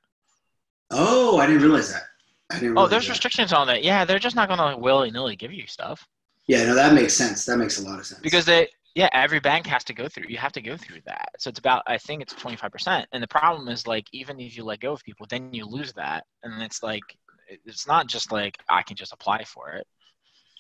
oh 0.92 1.40
i 1.40 1.46
didn't 1.46 1.62
realize 1.62 1.92
that. 1.92 2.04
I 2.50 2.60
didn't 2.60 2.78
oh 2.78 2.88
there's 2.88 3.10
restrictions 3.10 3.52
on 3.52 3.68
that. 3.68 3.84
Yeah 3.84 4.06
they're 4.06 4.20
just 4.20 4.38
not 4.38 4.48
going 4.48 4.60
to 4.60 4.78
willy-nilly 4.78 5.36
give 5.36 5.52
you 5.52 5.68
stuff. 5.68 6.08
Yeah 6.48 6.66
no 6.66 6.76
that 6.76 6.94
makes 6.94 7.14
sense. 7.14 7.46
That 7.46 7.58
makes 7.58 7.80
a 7.80 7.84
lot 7.84 8.00
of 8.00 8.06
sense. 8.06 8.22
Because 8.22 8.46
they 8.46 8.70
yeah, 8.98 9.10
every 9.14 9.40
bank 9.40 9.68
has 9.68 9.84
to 9.84 9.94
go 9.94 10.10
through. 10.10 10.26
You 10.28 10.40
have 10.40 10.54
to 10.54 10.62
go 10.62 10.76
through 10.76 11.02
that. 11.06 11.30
So 11.38 11.52
it's 11.52 11.60
about 11.60 11.84
I 11.86 12.00
think 12.00 12.24
it's 12.24 12.34
25%. 12.34 13.06
And 13.12 13.22
the 13.22 13.28
problem 13.28 13.68
is 13.68 13.86
like 13.86 14.08
even 14.12 14.40
if 14.40 14.58
you 14.58 14.64
let 14.64 14.80
go 14.80 14.92
of 14.92 15.04
people, 15.04 15.28
then 15.30 15.54
you 15.54 15.68
lose 15.68 15.94
that. 15.94 16.26
And 16.42 16.64
it's 16.64 16.82
like 16.82 17.04
it's 17.64 17.86
not 17.86 18.08
just 18.08 18.32
like 18.32 18.58
I 18.72 18.82
can 18.82 18.96
just 18.96 19.14
apply 19.14 19.44
for 19.44 19.70
it. 19.74 19.86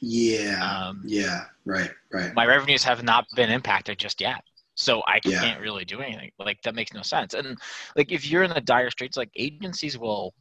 Yeah. 0.04 0.60
Um, 0.62 1.02
yeah. 1.04 1.46
Right. 1.66 1.90
Right. 2.14 2.32
My 2.36 2.46
revenues 2.46 2.84
have 2.84 3.02
not 3.02 3.26
been 3.36 3.50
impacted 3.50 3.98
just 3.98 4.22
yet. 4.22 4.44
So 4.76 5.02
I 5.08 5.20
can't 5.20 5.34
yeah. 5.34 5.58
really 5.58 5.84
do 5.84 6.02
anything. 6.02 6.30
Like 6.38 6.62
that 6.62 6.76
makes 6.76 6.94
no 6.94 7.02
sense. 7.02 7.34
And 7.34 7.58
like 7.96 8.12
if 8.12 8.30
you're 8.30 8.44
in 8.44 8.52
the 8.52 8.62
dire 8.62 8.92
straits, 8.92 9.18
like 9.18 9.32
agencies 9.36 9.98
will 9.98 10.36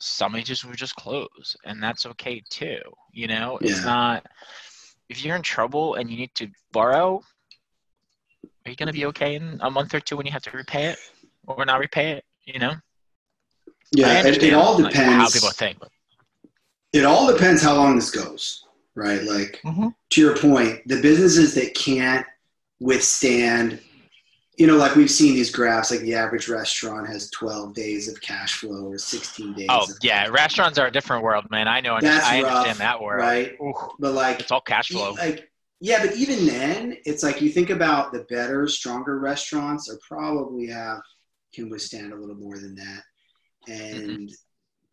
some 0.00 0.34
agencies 0.34 0.64
will 0.64 0.74
just 0.74 0.96
close 0.96 1.54
and 1.66 1.82
that's 1.82 2.06
okay 2.06 2.42
too. 2.48 2.80
You 3.12 3.26
know, 3.26 3.58
it's 3.60 3.84
not 3.84 4.24
if 5.12 5.22
you're 5.22 5.36
in 5.36 5.42
trouble 5.42 5.96
and 5.96 6.10
you 6.10 6.16
need 6.16 6.34
to 6.34 6.48
borrow, 6.72 7.20
are 8.64 8.70
you 8.70 8.76
going 8.76 8.86
to 8.86 8.94
be 8.94 9.04
okay 9.06 9.34
in 9.34 9.58
a 9.60 9.70
month 9.70 9.94
or 9.94 10.00
two 10.00 10.16
when 10.16 10.24
you 10.24 10.32
have 10.32 10.42
to 10.42 10.50
repay 10.56 10.86
it 10.86 10.98
or 11.46 11.64
not 11.66 11.80
repay 11.80 12.12
it? 12.12 12.24
You 12.44 12.58
know? 12.58 12.72
Yeah, 13.94 14.26
it, 14.26 14.42
it, 14.42 14.54
all 14.54 14.78
depends. 14.78 14.98
Like, 14.98 15.06
how 15.06 15.28
people 15.28 15.50
think. 15.50 15.78
It 16.94 17.04
all 17.04 17.30
depends 17.30 17.62
how 17.62 17.76
long 17.76 17.94
this 17.94 18.10
goes, 18.10 18.64
right? 18.94 19.22
Like, 19.22 19.60
mm-hmm. 19.64 19.88
to 20.10 20.20
your 20.20 20.34
point, 20.34 20.88
the 20.88 21.02
businesses 21.02 21.54
that 21.56 21.74
can't 21.74 22.26
withstand 22.80 23.80
you 24.62 24.68
know, 24.68 24.76
like 24.76 24.94
we've 24.94 25.10
seen 25.10 25.34
these 25.34 25.50
graphs, 25.50 25.90
like 25.90 26.02
the 26.02 26.14
average 26.14 26.48
restaurant 26.48 27.08
has 27.08 27.28
12 27.30 27.74
days 27.74 28.06
of 28.06 28.20
cash 28.20 28.58
flow 28.58 28.86
or 28.86 28.96
16 28.96 29.54
days. 29.54 29.66
Oh, 29.68 29.88
yeah. 30.02 30.28
Restaurants 30.28 30.78
are 30.78 30.86
a 30.86 30.90
different 30.92 31.24
world, 31.24 31.46
man. 31.50 31.66
I 31.66 31.80
know. 31.80 31.98
That's 32.00 32.24
I 32.24 32.42
rough, 32.42 32.52
understand 32.52 32.78
that 32.78 33.02
world. 33.02 33.22
Right. 33.22 33.58
But 33.98 34.12
like, 34.12 34.38
it's 34.38 34.52
all 34.52 34.60
cash 34.60 34.90
flow. 34.90 35.14
Like, 35.14 35.50
yeah, 35.80 36.06
but 36.06 36.14
even 36.14 36.46
then, 36.46 36.96
it's 37.04 37.24
like 37.24 37.42
you 37.42 37.50
think 37.50 37.70
about 37.70 38.12
the 38.12 38.24
better, 38.30 38.68
stronger 38.68 39.18
restaurants 39.18 39.90
are 39.90 39.98
probably 40.08 40.68
have 40.68 41.00
can 41.52 41.68
withstand 41.68 42.12
a 42.12 42.16
little 42.16 42.36
more 42.36 42.56
than 42.56 42.76
that. 42.76 43.02
And 43.66 44.30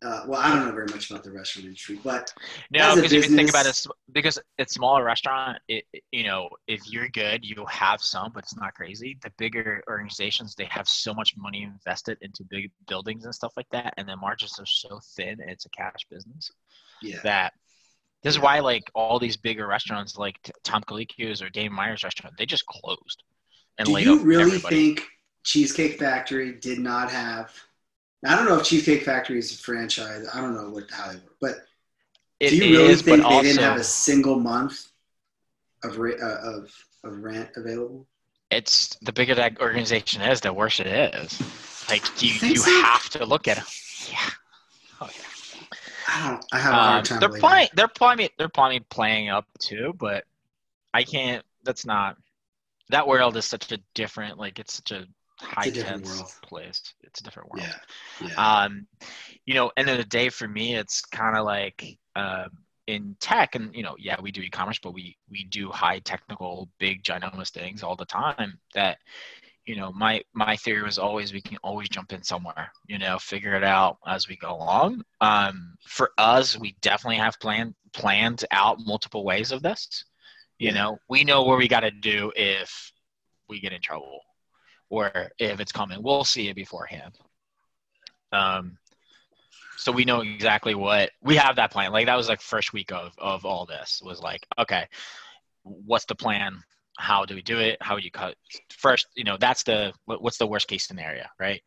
uh, 0.02 0.24
well, 0.26 0.40
I 0.40 0.48
don't 0.54 0.66
know 0.66 0.72
very 0.72 0.86
much 0.86 1.10
about 1.10 1.22
the 1.22 1.30
restaurant 1.30 1.66
industry, 1.66 2.00
but 2.02 2.32
no, 2.70 2.94
because 2.94 3.12
if 3.12 3.28
you 3.28 3.36
think 3.36 3.50
about 3.50 3.66
it, 3.66 3.86
because 4.12 4.38
it's 4.58 4.74
smaller 4.74 5.04
restaurant, 5.04 5.58
it, 5.68 5.84
you 6.10 6.24
know, 6.24 6.48
if 6.66 6.90
you're 6.90 7.08
good, 7.10 7.44
you 7.44 7.64
have 7.68 8.00
some, 8.00 8.32
but 8.32 8.44
it's 8.44 8.56
not 8.56 8.74
crazy. 8.74 9.18
The 9.22 9.30
bigger 9.36 9.82
organizations, 9.88 10.54
they 10.54 10.64
have 10.70 10.88
so 10.88 11.12
much 11.12 11.36
money 11.36 11.64
invested 11.64 12.16
into 12.22 12.44
big 12.44 12.70
buildings 12.88 13.26
and 13.26 13.34
stuff 13.34 13.52
like 13.58 13.68
that, 13.72 13.92
and 13.98 14.08
the 14.08 14.16
margins 14.16 14.58
are 14.58 14.66
so 14.66 15.00
thin. 15.16 15.40
and 15.40 15.50
It's 15.50 15.66
a 15.66 15.70
cash 15.70 16.06
business. 16.10 16.50
Yeah. 17.02 17.20
That 17.22 17.52
this 18.22 18.34
is 18.34 18.40
why, 18.40 18.60
like 18.60 18.90
all 18.94 19.18
these 19.18 19.36
bigger 19.36 19.66
restaurants, 19.66 20.16
like 20.16 20.36
Tom 20.64 20.82
Colicchio's 20.82 21.42
or 21.42 21.50
Dave 21.50 21.72
Meyer's 21.72 22.04
restaurant, 22.04 22.34
they 22.38 22.46
just 22.46 22.66
closed. 22.66 23.22
And 23.78 23.86
Do 23.86 23.98
you 23.98 24.18
really 24.20 24.44
everybody. 24.56 24.76
think 24.94 25.06
Cheesecake 25.44 25.98
Factory 25.98 26.52
did 26.52 26.78
not 26.78 27.10
have? 27.10 27.52
I 28.24 28.36
don't 28.36 28.44
know 28.44 28.58
if 28.58 28.64
Cheesecake 28.64 29.04
Factory 29.04 29.38
is 29.38 29.54
a 29.54 29.58
franchise. 29.58 30.28
I 30.32 30.40
don't 30.40 30.54
know 30.54 30.70
what 30.70 30.90
how 30.90 31.08
they 31.08 31.16
work, 31.16 31.36
but 31.40 31.56
it 32.38 32.50
do 32.50 32.56
you 32.56 32.78
really 32.78 32.92
is, 32.92 33.02
think 33.02 33.18
they 33.18 33.22
also, 33.22 33.42
didn't 33.42 33.62
have 33.62 33.78
a 33.78 33.84
single 33.84 34.38
month 34.38 34.88
of 35.82 35.98
uh, 35.98 36.36
of 36.42 36.70
of 37.04 37.22
rent 37.22 37.50
available? 37.56 38.06
It's 38.50 38.96
the 39.02 39.12
bigger 39.12 39.34
that 39.36 39.60
organization 39.60 40.22
is, 40.22 40.40
the 40.40 40.52
worse 40.52 40.80
it 40.80 40.86
is. 40.86 41.40
Like 41.88 42.22
you, 42.22 42.48
you 42.48 42.56
so? 42.56 42.70
have 42.82 43.08
to 43.10 43.24
look 43.24 43.48
at. 43.48 43.58
Yeah. 44.10 44.18
Oh 45.00 45.08
yeah. 45.14 45.64
I 46.08 46.28
don't. 46.28 46.44
I 46.52 46.58
have 46.58 46.72
a 46.72 46.76
hard 46.76 46.98
um, 46.98 47.04
time. 47.04 47.20
They're 47.20 47.40
playing. 47.40 47.68
They're 47.74 47.88
playing. 47.88 48.28
They're 48.38 48.48
playing 48.48 48.84
playing 48.90 49.28
up 49.30 49.46
too, 49.58 49.94
but 49.98 50.24
I 50.92 51.04
can't. 51.04 51.44
That's 51.64 51.86
not. 51.86 52.16
That 52.90 53.06
world 53.06 53.36
is 53.36 53.44
such 53.44 53.70
a 53.72 53.78
different. 53.94 54.38
Like 54.38 54.58
it's 54.58 54.74
such 54.74 54.90
a 54.92 55.06
high 55.40 55.70
tense 55.70 56.38
place. 56.42 56.94
It's 57.02 57.20
a 57.20 57.24
different 57.24 57.50
world. 57.50 57.66
Yeah. 58.20 58.28
yeah. 58.28 58.62
Um, 58.62 58.86
you 59.46 59.54
know, 59.54 59.70
end 59.76 59.88
of 59.88 59.98
the 59.98 60.04
day 60.04 60.28
for 60.28 60.46
me, 60.48 60.76
it's 60.76 61.02
kind 61.02 61.36
of 61.36 61.44
like 61.44 61.98
uh, 62.16 62.48
in 62.86 63.16
tech, 63.20 63.54
and 63.54 63.74
you 63.74 63.82
know, 63.82 63.96
yeah, 63.98 64.20
we 64.20 64.30
do 64.30 64.40
e-commerce, 64.40 64.78
but 64.82 64.94
we 64.94 65.16
we 65.30 65.44
do 65.44 65.70
high 65.70 65.98
technical, 66.00 66.68
big, 66.78 67.02
ginormous 67.02 67.50
things 67.50 67.82
all 67.82 67.96
the 67.96 68.04
time. 68.04 68.58
That 68.74 68.98
you 69.66 69.76
know, 69.76 69.92
my 69.92 70.22
my 70.34 70.56
theory 70.56 70.82
was 70.82 70.98
always 70.98 71.32
we 71.32 71.40
can 71.40 71.58
always 71.62 71.88
jump 71.88 72.12
in 72.12 72.22
somewhere. 72.22 72.72
You 72.86 72.98
know, 72.98 73.18
figure 73.18 73.54
it 73.54 73.64
out 73.64 73.98
as 74.06 74.28
we 74.28 74.36
go 74.36 74.54
along. 74.54 75.02
Um, 75.20 75.76
for 75.86 76.10
us, 76.18 76.58
we 76.58 76.76
definitely 76.80 77.18
have 77.18 77.38
planned 77.40 77.74
planned 77.92 78.44
out 78.50 78.78
multiple 78.80 79.24
ways 79.24 79.52
of 79.52 79.62
this. 79.62 80.04
You 80.58 80.68
yeah. 80.68 80.74
know, 80.74 80.98
we 81.08 81.24
know 81.24 81.44
where 81.44 81.56
we 81.56 81.68
got 81.68 81.80
to 81.80 81.90
do 81.90 82.32
if 82.36 82.92
we 83.48 83.60
get 83.60 83.72
in 83.72 83.80
trouble 83.80 84.20
or 84.90 85.30
if 85.38 85.60
it's 85.60 85.72
coming. 85.72 86.02
We'll 86.02 86.24
see 86.24 86.48
it 86.48 86.56
beforehand. 86.56 87.16
Um, 88.32 88.76
so 89.76 89.90
we 89.90 90.04
know 90.04 90.20
exactly 90.20 90.74
what 90.74 91.10
we 91.22 91.36
have 91.36 91.56
that 91.56 91.70
plan. 91.72 91.92
Like 91.92 92.06
that 92.06 92.16
was 92.16 92.28
like 92.28 92.42
first 92.42 92.74
week 92.74 92.92
of 92.92 93.12
of 93.16 93.46
all 93.46 93.64
this 93.64 94.02
was 94.04 94.20
like, 94.20 94.46
okay, 94.58 94.86
what's 95.62 96.04
the 96.04 96.14
plan? 96.14 96.62
How 96.98 97.24
do 97.24 97.34
we 97.34 97.40
do 97.42 97.58
it? 97.58 97.78
How 97.80 97.96
do 97.96 98.02
you 98.02 98.10
cut 98.10 98.34
first? 98.70 99.06
You 99.14 99.24
know, 99.24 99.38
that's 99.38 99.62
the 99.62 99.94
what's 100.04 100.36
the 100.36 100.46
worst 100.46 100.68
case 100.68 100.86
scenario, 100.86 101.24
right? 101.38 101.62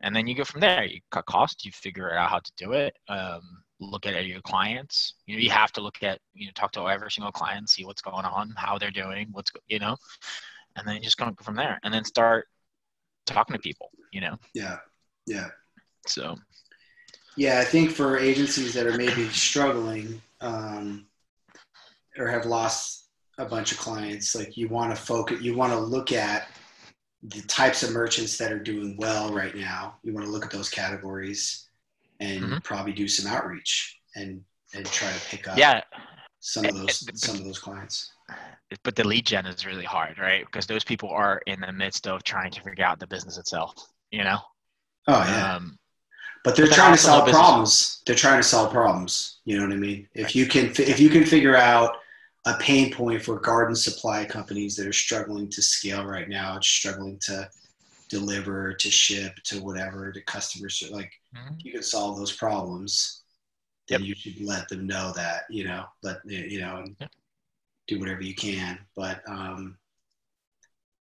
And 0.00 0.16
then 0.16 0.26
you 0.26 0.34
go 0.34 0.44
from 0.44 0.62
there. 0.62 0.84
You 0.84 1.00
cut 1.10 1.26
costs. 1.26 1.66
You 1.66 1.72
figure 1.72 2.14
out 2.14 2.30
how 2.30 2.38
to 2.38 2.52
do 2.56 2.72
it. 2.72 2.94
Um, 3.08 3.42
look 3.78 4.06
at 4.06 4.26
your 4.26 4.40
clients. 4.40 5.14
You 5.26 5.36
know, 5.36 5.42
you 5.42 5.50
have 5.50 5.72
to 5.72 5.82
look 5.82 6.02
at 6.02 6.18
you 6.32 6.46
know 6.46 6.52
talk 6.54 6.72
to 6.72 6.88
every 6.88 7.10
single 7.10 7.32
client, 7.32 7.68
see 7.68 7.84
what's 7.84 8.00
going 8.00 8.24
on, 8.24 8.54
how 8.56 8.78
they're 8.78 8.90
doing, 8.90 9.28
what's 9.32 9.50
you 9.68 9.80
know, 9.80 9.96
and 10.76 10.88
then 10.88 11.02
just 11.02 11.18
go 11.18 11.30
from 11.42 11.56
there. 11.56 11.78
And 11.82 11.92
then 11.92 12.04
start 12.04 12.46
talking 13.34 13.54
to 13.54 13.60
people, 13.60 13.90
you 14.12 14.20
know? 14.20 14.36
Yeah. 14.54 14.78
Yeah. 15.26 15.48
So, 16.06 16.36
yeah, 17.36 17.60
I 17.60 17.64
think 17.64 17.90
for 17.90 18.18
agencies 18.18 18.74
that 18.74 18.86
are 18.86 18.96
maybe 18.96 19.28
struggling 19.28 20.20
um, 20.40 21.06
or 22.18 22.26
have 22.28 22.46
lost 22.46 23.08
a 23.38 23.44
bunch 23.44 23.72
of 23.72 23.78
clients, 23.78 24.34
like 24.34 24.56
you 24.56 24.68
want 24.68 24.94
to 24.94 25.00
focus, 25.00 25.40
you 25.40 25.56
want 25.56 25.72
to 25.72 25.78
look 25.78 26.12
at 26.12 26.48
the 27.22 27.42
types 27.42 27.82
of 27.82 27.92
merchants 27.92 28.38
that 28.38 28.50
are 28.50 28.58
doing 28.58 28.96
well 28.98 29.32
right 29.32 29.54
now. 29.54 29.96
You 30.02 30.12
want 30.12 30.26
to 30.26 30.32
look 30.32 30.44
at 30.44 30.50
those 30.50 30.70
categories 30.70 31.68
and 32.20 32.42
mm-hmm. 32.42 32.58
probably 32.58 32.92
do 32.92 33.08
some 33.08 33.30
outreach 33.30 33.98
and 34.14 34.42
and 34.74 34.86
try 34.86 35.10
to 35.10 35.20
pick 35.26 35.48
up 35.48 35.58
yeah 35.58 35.82
some 36.38 36.64
of 36.64 36.74
those 36.74 37.20
some 37.20 37.36
of 37.36 37.44
those 37.44 37.58
clients 37.58 38.12
but 38.82 38.96
the 38.96 39.06
lead 39.06 39.26
gen 39.26 39.46
is 39.46 39.66
really 39.66 39.84
hard, 39.84 40.18
right? 40.18 40.44
Because 40.46 40.66
those 40.66 40.84
people 40.84 41.10
are 41.10 41.40
in 41.46 41.60
the 41.60 41.72
midst 41.72 42.06
of 42.06 42.22
trying 42.22 42.50
to 42.52 42.60
figure 42.62 42.84
out 42.84 43.00
the 43.00 43.06
business 43.06 43.38
itself, 43.38 43.74
you 44.10 44.24
know? 44.24 44.38
Oh, 45.08 45.24
yeah. 45.24 45.56
Um, 45.56 45.78
but 46.44 46.56
they're 46.56 46.66
But 46.66 46.74
trying 46.74 46.92
to 46.92 46.98
solve 46.98 47.26
business. 47.26 47.40
problems. 47.40 48.02
They're 48.06 48.16
trying 48.16 48.40
to 48.40 48.46
solve 48.46 48.72
problems. 48.72 49.40
You 49.44 49.58
know 49.58 49.66
what 49.66 49.72
I 49.74 49.76
mean? 49.76 50.08
If 50.14 50.34
you 50.36 50.46
can, 50.46 50.66
if 50.78 51.00
you 51.00 51.08
can 51.08 51.24
figure 51.24 51.56
out 51.56 51.96
a 52.46 52.54
pain 52.58 52.92
point 52.92 53.22
for 53.22 53.38
garden 53.40 53.74
supply 53.76 54.24
companies 54.24 54.76
that 54.76 54.86
are 54.86 54.92
struggling 54.92 55.48
to 55.50 55.62
scale 55.62 56.06
right 56.06 56.28
now, 56.28 56.56
it's 56.56 56.68
struggling 56.68 57.18
to 57.26 57.48
deliver, 58.08 58.72
to 58.74 58.90
ship, 58.90 59.34
to 59.44 59.62
whatever, 59.62 60.12
to 60.12 60.22
customers, 60.22 60.82
like 60.90 61.12
Mhm. 61.34 61.64
you 61.64 61.72
can 61.72 61.82
solve 61.82 62.16
those 62.18 62.32
problems. 62.32 63.22
Then 63.88 64.00
Yep. 64.00 64.08
you 64.08 64.14
should 64.14 64.40
let 64.40 64.68
them 64.68 64.86
know 64.86 65.12
that 65.12 65.44
you 65.50 65.64
know, 65.64 65.86
let 66.02 66.24
you 66.24 66.60
know, 66.60 66.78
and 66.78 66.96
Yep. 67.00 67.10
Do 67.90 68.00
whatever 68.00 68.22
you 68.22 68.34
can. 68.34 68.78
But 68.96 69.22
um, 69.28 69.76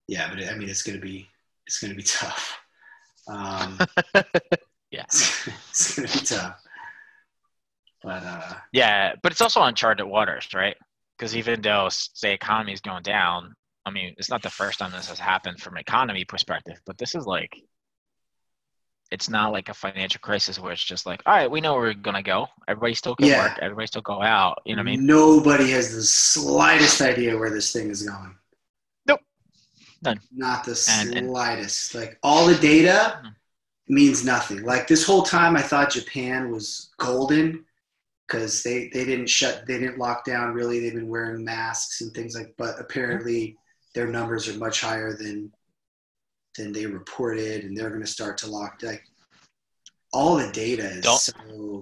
yeah, 0.08 0.28
but 0.34 0.42
I 0.44 0.54
mean, 0.56 0.68
it's 0.68 0.82
gonna 0.82 0.98
be 0.98 1.28
it's 1.66 1.80
gonna 1.80 1.94
be 1.94 2.02
tough. 2.02 2.58
Um, 3.28 3.78
Yeah. 4.90 5.04
it's 5.10 5.96
gonna 5.96 6.08
be 6.08 6.24
tough. 6.24 6.62
But 8.02 8.22
uh, 8.22 8.54
Yeah, 8.72 9.14
but 9.22 9.32
it's 9.32 9.40
also 9.40 9.62
uncharted 9.62 10.06
waters, 10.06 10.48
right? 10.54 10.76
Because 11.16 11.36
even 11.36 11.60
though 11.60 11.88
say 11.90 12.32
economy 12.32 12.72
is 12.72 12.80
going 12.80 13.02
down, 13.02 13.54
I 13.84 13.90
mean, 13.90 14.14
it's 14.18 14.30
not 14.30 14.42
the 14.42 14.50
first 14.50 14.78
time 14.78 14.92
this 14.92 15.08
has 15.08 15.18
happened 15.18 15.60
from 15.60 15.74
an 15.74 15.80
economy 15.80 16.24
perspective, 16.24 16.80
but 16.86 16.96
this 16.98 17.14
is 17.14 17.26
like, 17.26 17.60
it's 19.10 19.28
not 19.30 19.52
like 19.52 19.68
a 19.68 19.74
financial 19.74 20.20
crisis 20.20 20.58
where 20.60 20.72
it's 20.72 20.84
just 20.84 21.06
like, 21.06 21.22
all 21.24 21.34
right, 21.34 21.50
we 21.50 21.60
know 21.60 21.72
where 21.72 21.82
we're 21.82 21.94
gonna 21.94 22.22
go. 22.22 22.46
Everybody 22.68 22.94
still 22.94 23.16
can 23.16 23.26
Yeah. 23.26 23.44
work. 23.48 23.58
Everybody 23.62 23.86
still 23.86 24.02
go 24.02 24.20
out. 24.22 24.60
You 24.66 24.76
know 24.76 24.82
what 24.82 24.88
I 24.88 24.96
mean? 24.96 25.06
nobody 25.06 25.70
has 25.70 25.94
the 25.94 26.02
slightest 26.02 27.00
idea 27.00 27.36
where 27.36 27.50
this 27.50 27.72
thing 27.72 27.88
is 27.90 28.02
going. 28.02 28.36
Nope. 29.06 29.20
None. 30.02 30.20
Not 30.30 30.64
the 30.64 30.78
And- 30.90 31.14
and- 31.16 31.28
slightest. 31.28 31.94
like 31.94 32.18
all 32.22 32.46
the 32.46 32.54
data 32.56 33.20
Mhm. 33.24 33.34
means 33.88 34.24
nothing. 34.24 34.62
Like 34.62 34.86
this 34.86 35.04
whole 35.04 35.22
time, 35.22 35.56
I 35.56 35.62
thought 35.62 35.90
Japan 35.90 36.50
was 36.50 36.90
golden 36.98 37.64
because 38.26 38.62
they 38.62 38.88
they 38.92 39.06
didn't 39.06 39.28
shut, 39.28 39.64
they 39.66 39.78
didn't 39.78 39.96
lock 39.98 40.24
down. 40.26 40.52
Really, 40.52 40.80
they've 40.80 40.92
been 40.94 41.08
wearing 41.08 41.42
masks 41.44 42.02
and 42.02 42.12
things 42.12 42.34
like. 42.34 42.52
But 42.58 42.78
apparently, 42.78 43.56
their 43.94 44.06
numbers 44.06 44.48
are 44.48 44.58
much 44.58 44.82
higher 44.82 45.14
than 45.16 45.50
than 46.56 46.72
they 46.72 46.86
reported, 46.86 47.64
and 47.64 47.76
they're 47.76 47.90
going 47.90 48.00
to 48.00 48.06
start 48.06 48.38
to 48.38 48.50
lock. 48.50 48.80
Like 48.82 49.04
all 50.12 50.36
the 50.36 50.50
data 50.52 50.84
is 50.84 51.04
Don't- 51.04 51.18
so. 51.20 51.32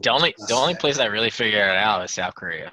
The 0.02 0.10
only 0.10 0.34
the 0.48 0.54
only 0.54 0.74
place 0.74 0.96
that 0.98 1.10
really 1.10 1.30
figured 1.30 1.68
it 1.68 1.76
out 1.76 2.04
is 2.04 2.10
South 2.10 2.34
Korea. 2.34 2.70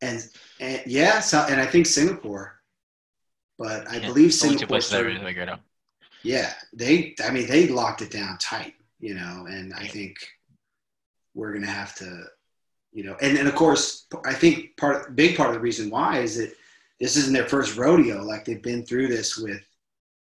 and, 0.00 0.22
and 0.60 0.82
yeah, 0.86 1.20
so, 1.20 1.46
and 1.48 1.60
I 1.60 1.66
think 1.66 1.86
Singapore, 1.86 2.60
but 3.58 3.88
I 3.88 3.96
Yeah, 3.96 4.06
believe 4.08 4.12
the 4.38 4.46
only 4.46 4.56
two 4.56 4.58
Singapore. 4.58 4.80
started- 4.80 5.06
really 5.06 5.24
figured 5.24 5.48
it 5.48 5.52
out. 5.52 5.60
yeah, 6.22 6.54
they. 6.72 7.14
I 7.24 7.30
mean, 7.30 7.46
they 7.46 7.68
locked 7.68 8.02
it 8.02 8.10
down 8.10 8.36
tight, 8.38 8.74
you 8.98 9.14
know, 9.14 9.46
and 9.48 9.72
I 9.74 9.86
think 9.86 10.16
we're 11.34 11.52
gonna 11.54 11.66
have 11.66 11.94
to, 11.96 12.24
you 12.92 13.04
know, 13.04 13.16
and 13.22 13.38
and 13.38 13.46
of 13.48 13.54
course, 13.54 14.06
I 14.26 14.34
think 14.34 14.76
part, 14.76 15.14
big 15.14 15.36
part 15.36 15.50
of 15.50 15.54
the 15.54 15.60
reason 15.60 15.88
why 15.88 16.18
is 16.18 16.36
that 16.36 16.52
this 17.00 17.16
isn't 17.16 17.32
their 17.32 17.48
first 17.48 17.76
rodeo. 17.76 18.22
Like 18.22 18.44
they've 18.44 18.62
been 18.62 18.84
through 18.84 19.08
this 19.08 19.36
with 19.38 19.60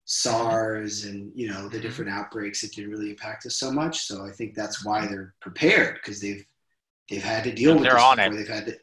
SARS 0.06 1.06
and 1.06 1.32
you 1.36 1.48
know 1.48 1.70
the 1.70 1.78
Mhm. 1.78 1.82
different 1.82 2.12
outbreaks 2.12 2.62
that 2.62 2.74
didn't 2.74 2.92
really 2.92 3.10
impact 3.12 3.46
us 3.46 3.58
so 3.58 3.72
much. 3.72 4.06
So 4.06 4.26
I 4.26 4.32
think 4.32 4.54
that's 4.56 4.84
why 4.86 5.08
they're 5.08 5.34
prepared 5.42 5.96
because 5.96 6.20
they've 6.20 6.46
they've 7.10 7.24
had 7.24 7.44
to 7.46 7.54
deal 7.54 7.74
with 7.76 7.84
They're 7.84 7.94
this 7.94 8.02
on 8.04 8.18
before. 8.18 8.34
it. 8.34 8.38
They've 8.38 8.48
had 8.56 8.66
to. 8.68 8.80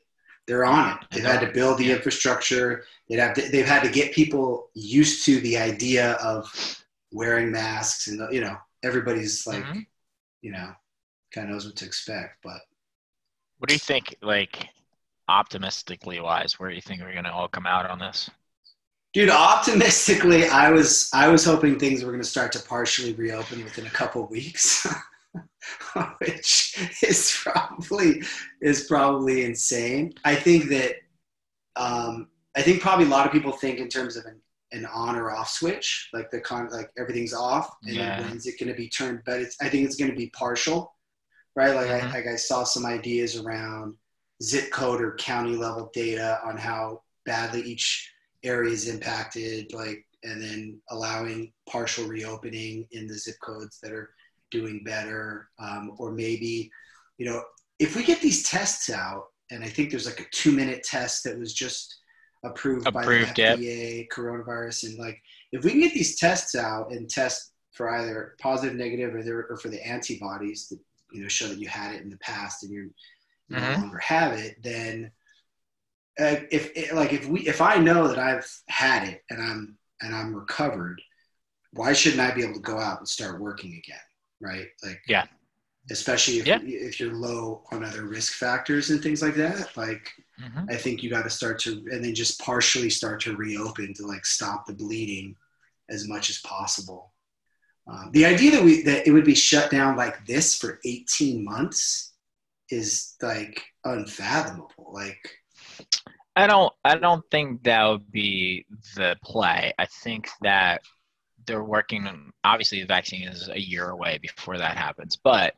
They're 0.47 0.65
on 0.65 0.99
it. 0.99 1.07
They've 1.13 1.25
had 1.25 1.41
to 1.41 1.53
build 1.53 1.79
the 1.79 1.91
infrastructure. 1.93 2.85
They've 3.09 3.19
had 3.21 3.35
to, 3.37 3.43
they've 3.51 3.67
had 3.67 3.83
to 3.85 3.91
get 3.91 4.13
people 4.13 4.71
used 4.75 5.25
to 5.27 5.41
the 5.41 5.59
idea 5.59 6.13
of 6.15 6.51
wearing 7.13 7.53
masks, 7.53 8.09
and 8.09 8.33
you 8.35 8.41
know 8.41 8.57
everybody's 8.83 9.47
like, 9.47 9.63
Mhm. 9.65 9.87
you 10.43 10.51
know, 10.53 10.75
kind 11.33 11.47
of 11.49 11.53
knows 11.53 11.67
what 11.67 11.77
to 11.77 11.85
expect. 11.85 12.39
But 12.43 12.63
What 13.59 13.69
do 13.69 13.75
you 13.75 13.79
think, 13.79 14.17
like, 14.23 14.71
optimistically 15.29 16.19
wise? 16.19 16.59
Where 16.59 16.71
do 16.71 16.75
you 16.77 16.83
think 16.83 17.03
we're 17.03 17.13
gonna 17.15 17.31
all 17.33 17.49
come 17.49 17.67
out 17.67 17.89
on 17.89 17.99
this? 17.99 18.31
Dude, 19.13 19.31
optimistically, 19.31 20.47
I 20.47 20.71
was 20.71 21.11
I 21.13 21.29
was 21.29 21.45
hoping 21.45 21.79
things 21.79 22.03
were 22.05 22.13
going 22.13 22.23
to 22.23 22.29
start 22.29 22.53
to 22.53 22.61
partially 22.63 23.13
reopen 23.15 23.65
within 23.65 23.87
a 23.87 23.91
couple 23.91 24.27
weeks. 24.27 24.87
which 26.19 26.77
is 27.03 27.39
probably 27.43 28.23
is 28.61 28.85
probably 28.85 29.45
insane. 29.45 30.13
I 30.25 30.35
think 30.35 30.69
that 30.71 30.97
um, 31.77 32.29
I 32.57 32.63
think 32.63 32.81
probably 32.81 33.07
a 33.07 33.09
lot 33.09 33.27
of 33.27 33.33
people 33.33 33.53
think 33.53 33.79
in 33.79 33.89
terms 33.89 34.17
of 34.17 34.25
an, 34.27 34.41
an 34.73 34.87
on 34.87 35.17
or 35.17 35.31
off 35.31 35.51
switch, 35.51 36.09
like 36.13 36.31
the 36.31 36.41
con, 36.41 36.69
like 36.71 36.91
everything's 36.99 37.35
off, 37.35 37.71
and 37.85 37.97
Yeah. 37.97 38.17
then 38.17 38.29
when's 38.29 38.47
it 38.47 38.59
going 38.59 38.71
to 38.71 38.77
be 38.77 38.89
turned? 38.89 39.23
But 39.27 39.41
it's 39.41 39.57
I 39.61 39.69
think 39.69 39.87
it's 39.87 39.97
going 39.97 40.11
to 40.11 40.17
be 40.17 40.31
partial, 40.31 40.95
right? 41.57 41.75
Like 41.75 41.89
Mhm. 41.89 42.11
I 42.11 42.13
like 42.13 42.27
I 42.27 42.37
saw 42.37 42.65
some 42.65 42.87
ideas 42.87 43.37
around 43.37 43.95
zip 44.43 44.71
code 44.71 45.01
or 45.03 45.15
county 45.17 45.57
level 45.57 45.91
data 45.93 46.41
on 46.45 46.57
how 46.57 47.03
badly 47.27 47.63
each 47.63 48.11
area 48.43 48.73
is 48.73 48.89
impacted, 48.89 49.73
like 49.73 50.05
and 50.23 50.43
then 50.43 50.81
allowing 50.91 51.53
partial 51.69 52.07
reopening 52.07 52.87
in 52.93 53.07
the 53.07 53.15
zip 53.15 53.37
codes 53.43 53.79
that 53.83 53.93
are 53.93 54.11
doing 54.51 54.83
better, 54.85 55.49
um, 55.59 55.93
or 55.99 56.13
maybe, 56.13 56.71
you 57.19 57.25
know, 57.27 57.43
if 57.79 57.97
we 57.97 58.03
get 58.03 58.21
these 58.21 58.43
tests 58.43 58.91
out, 58.91 59.25
and 59.51 59.65
I 59.65 59.69
think 59.69 59.91
there's 59.91 60.07
like 60.07 60.21
a 60.21 60.29
two 60.31 60.53
minute 60.53 60.83
test 60.85 61.25
that 61.25 61.39
was 61.39 61.55
just 61.55 61.97
approved, 62.45 62.87
Approved, 62.87 63.35
by 63.37 63.57
the 63.57 63.63
FDA 63.63 64.09
coronavirus, 64.09 64.85
and 64.89 64.99
like 64.99 65.21
if 65.53 65.65
we 65.65 65.71
can 65.71 65.81
get 65.81 65.95
these 65.95 66.19
tests 66.19 66.55
out 66.55 66.93
and 66.93 67.09
test 67.09 67.53
for 67.73 67.89
either 67.91 68.35
positive, 68.41 68.77
negative, 68.77 69.15
or, 69.15 69.23
there, 69.23 69.47
or 69.49 69.57
for 69.57 69.69
the 69.69 69.83
antibodies 69.87 70.69
that 70.69 70.79
you 71.13 71.23
know 71.23 71.29
show 71.29 71.49
that 71.49 71.59
you 71.59 71.69
had 71.69 71.95
it 71.95 72.03
in 72.03 72.11
the 72.11 72.19
past 72.19 72.63
and 72.63 72.73
you're 72.73 72.85
you 73.49 73.57
Mhm. 73.57 73.75
no 73.75 73.81
longer 73.81 73.99
have 73.99 74.39
it, 74.39 74.63
then 74.63 75.11
uh, 76.19 76.37
if 76.51 76.77
it, 76.77 76.95
like 76.95 77.13
if 77.13 77.27
we 77.27 77.41
if 77.47 77.61
I 77.61 77.77
know 77.77 78.09
that 78.09 78.19
I've 78.19 78.51
had 78.69 79.09
it 79.09 79.23
and 79.31 79.41
I'm 79.43 79.79
and 80.01 80.15
I'm 80.15 80.35
recovered, 80.35 81.01
why 81.73 81.93
shouldn't 81.93 82.21
I 82.21 82.33
be 82.35 82.43
able 82.43 82.55
to 82.55 82.61
go 82.61 82.79
out 82.79 82.99
and 82.99 83.09
start 83.09 83.41
working 83.41 83.73
again? 83.75 83.99
Right? 84.41 84.69
Like 84.83 85.03
Yeah. 85.07 85.27
Especially 85.91 86.39
if 86.39 86.47
Yeah. 86.47 86.61
if 86.63 87.01
you're 87.01 87.15
low 87.15 87.65
on 87.73 87.85
other 87.85 88.05
risk 88.07 88.35
factors 88.35 88.91
and 88.91 89.03
things 89.03 89.23
like 89.23 89.35
that. 89.37 89.77
Like 89.77 90.11
Mhm. 90.41 90.71
I 90.71 90.77
think 90.77 91.03
you 91.03 91.11
got 91.11 91.25
to 91.25 91.31
start 91.31 91.59
to 91.61 91.73
and 91.91 92.05
then 92.05 92.15
just 92.15 92.41
partially 92.41 92.91
start 92.91 93.21
to 93.23 93.37
reopen 93.37 93.95
to 93.95 94.07
like 94.07 94.25
stop 94.27 94.67
the 94.67 94.73
bleeding 94.73 95.37
as 95.89 96.09
much 96.09 96.31
as 96.31 96.39
possible. 96.39 97.13
Um, 97.87 98.11
the 98.13 98.25
idea 98.25 98.53
that 98.53 98.65
we 98.65 98.83
that 98.83 99.07
it 99.07 99.13
would 99.13 99.25
be 99.25 99.35
shut 99.35 99.71
down 99.71 99.97
like 99.97 100.25
this 100.27 100.57
for 100.57 100.81
18 100.85 101.45
months 101.45 102.13
is 102.71 103.17
like 103.21 103.63
unfathomable. 103.85 104.93
Like 104.93 105.40
I 106.37 106.47
don't 106.47 106.73
I 106.85 106.97
don't 106.97 107.25
think 107.31 107.65
that 107.65 107.85
would 107.87 108.11
be 108.11 108.67
the 108.97 109.17
play. 109.23 109.73
I 109.79 109.87
think 109.87 110.29
that 110.43 110.83
they're 111.47 111.65
working 111.65 112.07
on 112.07 112.33
obviously 112.45 112.81
the 112.81 112.87
vaccine 112.87 113.29
is 113.29 113.49
a 113.49 113.61
year 113.61 113.89
away 113.89 114.19
before 114.23 114.59
that 114.59 114.77
happens, 114.77 115.17
but 115.17 115.55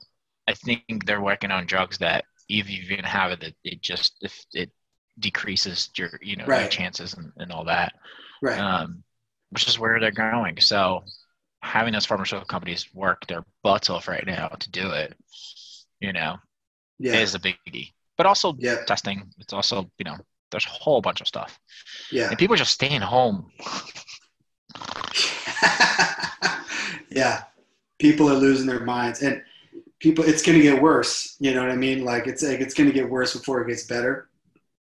I 0.49 0.55
think 0.55 1.07
they're 1.07 1.21
working 1.21 1.51
on 1.51 1.67
drugs 1.67 1.99
that 1.99 2.25
if 2.49 2.69
you 2.69 2.83
even 2.83 3.05
have 3.05 3.33
it, 3.33 3.55
it, 3.65 3.81
just 3.81 4.17
if 4.23 4.45
it 4.53 4.71
decreases 5.19 5.91
your 5.97 6.11
you 6.23 6.37
know 6.37 6.47
your 6.47 6.69
chances 6.69 7.15
and, 7.15 7.33
and 7.37 7.53
all 7.53 7.65
that. 7.65 7.93
right. 8.41 8.59
Um, 8.59 9.05
which 9.51 9.69
is 9.69 9.79
where 9.79 10.01
they're 10.01 10.11
going. 10.11 10.59
So 10.61 11.05
having 11.61 11.93
those 11.93 12.07
pharmaceutical 12.07 12.47
companies 12.47 12.89
work 12.95 13.27
their 13.27 13.45
butts 13.63 13.91
off 13.91 14.09
right 14.09 14.27
now 14.27 14.49
to 14.49 14.71
do 14.71 14.91
it, 14.91 15.15
you 16.01 16.13
know, 16.13 16.37
yeah. 16.99 17.21
is 17.21 17.35
a 17.35 17.39
biggie. 17.39 17.93
But 18.17 18.27
also 18.27 18.55
Yeah. 18.59 18.85
testing, 18.87 19.33
it's 19.39 19.53
also, 19.53 19.91
you 19.99 20.05
know, 20.05 20.17
there's 20.51 20.67
a 20.67 20.71
whole 20.71 21.01
bunch 21.01 21.21
of 21.21 21.27
stuff. 21.27 21.59
Yeah. 22.11 22.29
And 22.29 22.39
people 22.39 22.55
are 22.55 22.59
just 22.59 22.73
staying 22.73 23.01
home. 23.01 23.51
yeah. 27.11 27.45
People 27.99 28.29
are 28.29 28.35
losing 28.35 28.67
their 28.67 28.81
minds 28.81 29.23
and 29.23 29.43
people 30.01 30.25
it's 30.25 30.43
going 30.43 30.59
to 30.59 30.63
get 30.63 30.83
worse, 30.83 31.37
you 31.41 31.55
know 31.55 31.63
what 31.63 31.71
I 31.71 31.77
mean? 31.77 32.05
Like 32.05 32.27
it's 32.27 32.43
like 32.43 32.61
it's 32.61 32.75
going 32.75 32.89
to 32.89 32.95
get 32.95 33.09
worse 33.09 33.35
before 33.35 33.63
it 33.63 33.69
gets 33.69 33.85
better. 33.85 34.29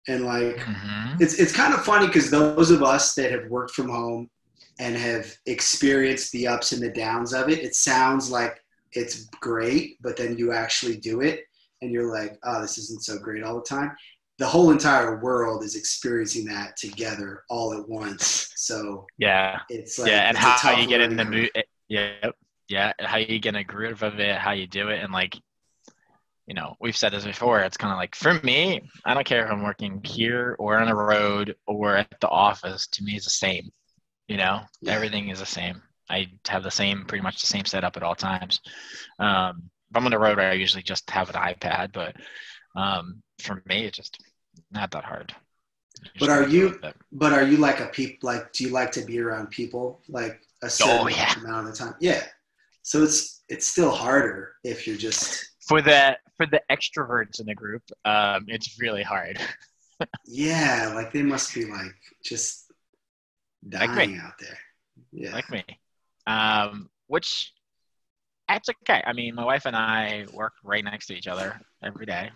And 0.08 0.24
like 0.24 0.56
Mhm. 0.56 1.20
it's 1.20 1.34
it's 1.34 1.52
kind 1.52 1.74
of 1.74 1.84
funny 1.84 2.06
because 2.06 2.30
those 2.30 2.70
of 2.70 2.82
us 2.82 3.14
that 3.14 3.30
have 3.30 3.46
worked 3.48 3.74
from 3.74 3.88
home 3.88 4.30
and 4.78 4.96
have 4.96 5.32
experienced 5.46 6.32
the 6.32 6.48
ups 6.48 6.72
and 6.72 6.82
the 6.82 6.90
downs 6.90 7.34
of 7.34 7.50
it, 7.50 7.58
it 7.58 7.74
sounds 7.74 8.30
like 8.30 8.62
it's 8.92 9.26
great, 9.40 9.98
but 10.00 10.16
then 10.16 10.38
you 10.38 10.52
actually 10.52 10.96
do 10.96 11.20
it 11.20 11.44
and 11.82 11.90
you're 11.92 12.10
like, 12.12 12.38
oh, 12.44 12.60
this 12.60 12.78
isn't 12.78 13.02
so 13.04 13.18
great 13.18 13.42
all 13.42 13.56
the 13.56 13.62
time. 13.64 13.92
The 14.38 14.46
whole 14.46 14.70
entire 14.70 15.20
world 15.20 15.62
is 15.64 15.76
experiencing 15.76 16.46
that 16.46 16.76
together 16.76 17.42
all 17.50 17.74
at 17.74 17.88
once. 17.88 18.52
So 18.56 19.06
Yeah. 19.18 19.60
it's 19.68 19.98
like 19.98 20.10
yeah. 20.10 20.28
And 20.28 20.36
a 20.36 20.40
how 20.40 20.72
you 20.78 20.86
get 20.86 21.00
in 21.00 21.16
the 21.16 21.24
mood. 21.24 21.50
Yeah. 21.88 22.30
Yeah. 22.68 22.92
How 23.00 23.16
you 23.18 23.38
get 23.38 23.54
a 23.56 23.64
groove 23.64 24.02
of 24.02 24.18
it, 24.20 24.36
how 24.36 24.52
you 24.52 24.66
do 24.66 24.88
it. 24.88 25.02
And 25.02 25.12
like, 25.12 25.36
you 26.46 26.54
know, 26.54 26.74
we've 26.80 26.96
said 26.96 27.12
this 27.12 27.24
before. 27.24 27.60
It's 27.60 27.76
kind 27.76 27.92
of 27.92 27.98
like 27.98 28.14
for 28.14 28.34
me, 28.42 28.80
I 29.04 29.14
don't 29.14 29.26
care 29.26 29.44
if 29.44 29.50
I'm 29.52 29.62
working 29.62 30.00
here 30.04 30.56
or 30.58 30.78
on 30.78 30.88
the 30.88 30.94
road 30.94 31.54
or 31.66 31.96
at 31.96 32.08
the 32.20 32.28
office. 32.28 32.86
To 32.88 33.04
me, 33.04 33.16
it's 33.16 33.24
the 33.26 33.30
same. 33.30 33.70
You 34.28 34.36
know, 34.38 34.60
Yeah. 34.80 34.92
everything 34.94 35.28
is 35.28 35.40
the 35.40 35.46
same. 35.46 35.82
I 36.08 36.28
have 36.48 36.62
the 36.62 36.70
same, 36.70 37.04
pretty 37.04 37.22
much 37.22 37.40
the 37.40 37.46
same 37.46 37.64
setup 37.66 37.96
at 37.96 38.02
all 38.02 38.14
times. 38.16 38.60
Um, 39.18 39.70
if 39.90 39.96
I'm 39.96 40.04
on 40.04 40.10
the 40.10 40.18
road, 40.18 40.38
I 40.38 40.52
usually 40.52 40.82
just 40.82 41.10
have 41.10 41.28
an 41.30 41.36
iPad. 41.36 41.92
But 41.92 42.16
um, 42.76 43.22
for 43.38 43.62
me, 43.66 43.86
it's 43.86 43.96
just 43.96 44.22
not 44.70 44.90
that 44.92 45.04
hard. 45.04 45.34
But 46.18 46.30
are 46.30 46.48
you? 46.48 46.80
But 47.12 47.32
are 47.32 47.42
you 47.42 47.56
like 47.56 47.80
a 47.80 47.86
peep? 47.86 48.20
Like, 48.22 48.52
do 48.52 48.64
you 48.64 48.70
like 48.70 48.92
to 48.92 49.02
be 49.02 49.18
around 49.18 49.50
people 49.50 50.00
like 50.08 50.40
a 50.62 50.70
certain 50.70 50.98
oh, 51.00 51.08
yeah. 51.08 51.38
amount 51.38 51.68
of 51.68 51.72
the 51.72 51.78
time? 51.78 51.94
Yeah. 52.00 52.22
So 52.82 53.02
it's 53.02 53.42
it's 53.48 53.66
still 53.66 53.90
harder 53.90 54.52
if 54.64 54.86
you're 54.86 54.96
just 54.96 55.50
for 55.66 55.82
the 55.82 56.16
for 56.36 56.46
the 56.46 56.62
extroverts 56.70 57.40
in 57.40 57.46
the 57.46 57.54
group. 57.54 57.82
Um, 58.04 58.46
it's 58.48 58.80
really 58.80 59.02
hard. 59.02 59.38
yeah, 60.26 60.92
like 60.94 61.12
they 61.12 61.22
must 61.22 61.54
be 61.54 61.66
like 61.66 61.94
just 62.24 62.72
dying 63.68 63.90
like 64.12 64.20
out 64.20 64.38
there. 64.40 64.58
Yeah, 65.12 65.32
like 65.32 65.50
me. 65.50 65.64
Um, 66.26 66.88
which 67.08 67.52
it's 68.56 68.68
okay. 68.68 69.02
I 69.06 69.12
mean, 69.12 69.34
my 69.34 69.44
wife 69.44 69.66
and 69.66 69.76
I 69.76 70.26
work 70.32 70.52
right 70.64 70.84
next 70.84 71.06
to 71.06 71.14
each 71.14 71.28
other 71.28 71.60
every 71.82 72.06
day. 72.06 72.30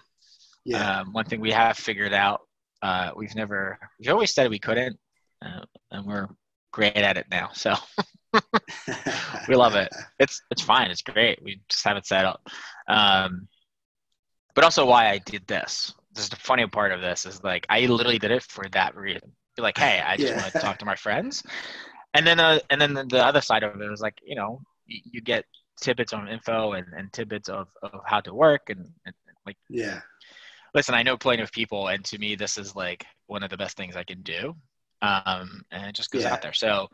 Yeah. 0.64 1.00
Um, 1.00 1.12
one 1.12 1.24
thing 1.24 1.40
we 1.40 1.52
have 1.52 1.76
figured 1.76 2.12
out, 2.12 2.42
uh, 2.82 3.10
we've 3.16 3.34
never, 3.34 3.78
we've 3.98 4.10
always 4.10 4.32
said 4.32 4.50
we 4.50 4.58
couldn't, 4.58 4.98
uh, 5.44 5.64
and 5.90 6.06
we're 6.06 6.28
great 6.72 6.96
at 6.96 7.16
it 7.16 7.26
now. 7.30 7.50
So 7.52 7.74
we 9.48 9.54
love 9.54 9.74
it. 9.76 9.88
It's 10.18 10.42
it's 10.50 10.62
fine. 10.62 10.90
It's 10.90 11.02
great. 11.02 11.42
We 11.42 11.60
just 11.68 11.84
have 11.84 11.96
it 11.96 12.06
set 12.06 12.24
up. 12.24 12.40
Um, 12.88 13.48
but 14.54 14.64
also 14.64 14.86
why 14.86 15.08
I 15.08 15.18
did 15.18 15.46
this. 15.46 15.94
This 16.14 16.24
is 16.24 16.30
the 16.30 16.36
funny 16.36 16.66
part 16.66 16.92
of 16.92 17.00
this 17.00 17.26
is 17.26 17.42
like 17.42 17.66
I 17.68 17.86
literally 17.86 18.18
did 18.18 18.30
it 18.30 18.42
for 18.42 18.68
that 18.70 18.96
reason. 18.96 19.32
Be 19.56 19.62
like, 19.62 19.78
hey, 19.78 20.00
I 20.04 20.16
just 20.16 20.32
yeah. 20.32 20.40
want 20.40 20.52
to 20.52 20.58
talk 20.60 20.78
to 20.78 20.84
my 20.84 20.96
friends, 20.96 21.42
and 22.14 22.26
then 22.26 22.40
uh, 22.40 22.58
and 22.70 22.80
then 22.80 22.94
the 22.94 23.24
other 23.24 23.40
side 23.40 23.62
of 23.62 23.80
it 23.80 23.90
was 23.90 24.00
like, 24.00 24.18
you 24.24 24.34
know, 24.34 24.60
you, 24.86 25.00
you 25.12 25.20
get 25.20 25.44
tidbits 25.80 26.12
on 26.12 26.28
info 26.28 26.72
and, 26.72 26.86
and 26.96 27.12
tidbits 27.12 27.48
of, 27.48 27.68
of 27.82 28.00
how 28.06 28.20
to 28.20 28.32
work 28.32 28.70
and, 28.70 28.88
and 29.06 29.14
like 29.46 29.56
yeah. 29.68 30.00
listen 30.74 30.94
i 30.94 31.02
know 31.02 31.16
plenty 31.16 31.42
of 31.42 31.52
people 31.52 31.88
and 31.88 32.04
to 32.04 32.18
me 32.18 32.34
this 32.34 32.56
is 32.56 32.74
like 32.76 33.04
one 33.26 33.42
of 33.42 33.50
the 33.50 33.56
best 33.56 33.76
things 33.76 33.96
i 33.96 34.04
can 34.04 34.22
do. 34.22 34.54
Um, 35.02 35.64
and 35.70 35.86
it 35.86 35.94
just 35.94 36.10
goes 36.10 36.22
yeah. 36.22 36.32
out 36.32 36.42
there. 36.42 36.52
So 36.52 36.88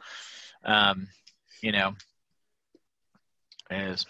um, 0.64 1.06
you 1.62 1.72
know 1.72 1.94
is. 3.70 4.04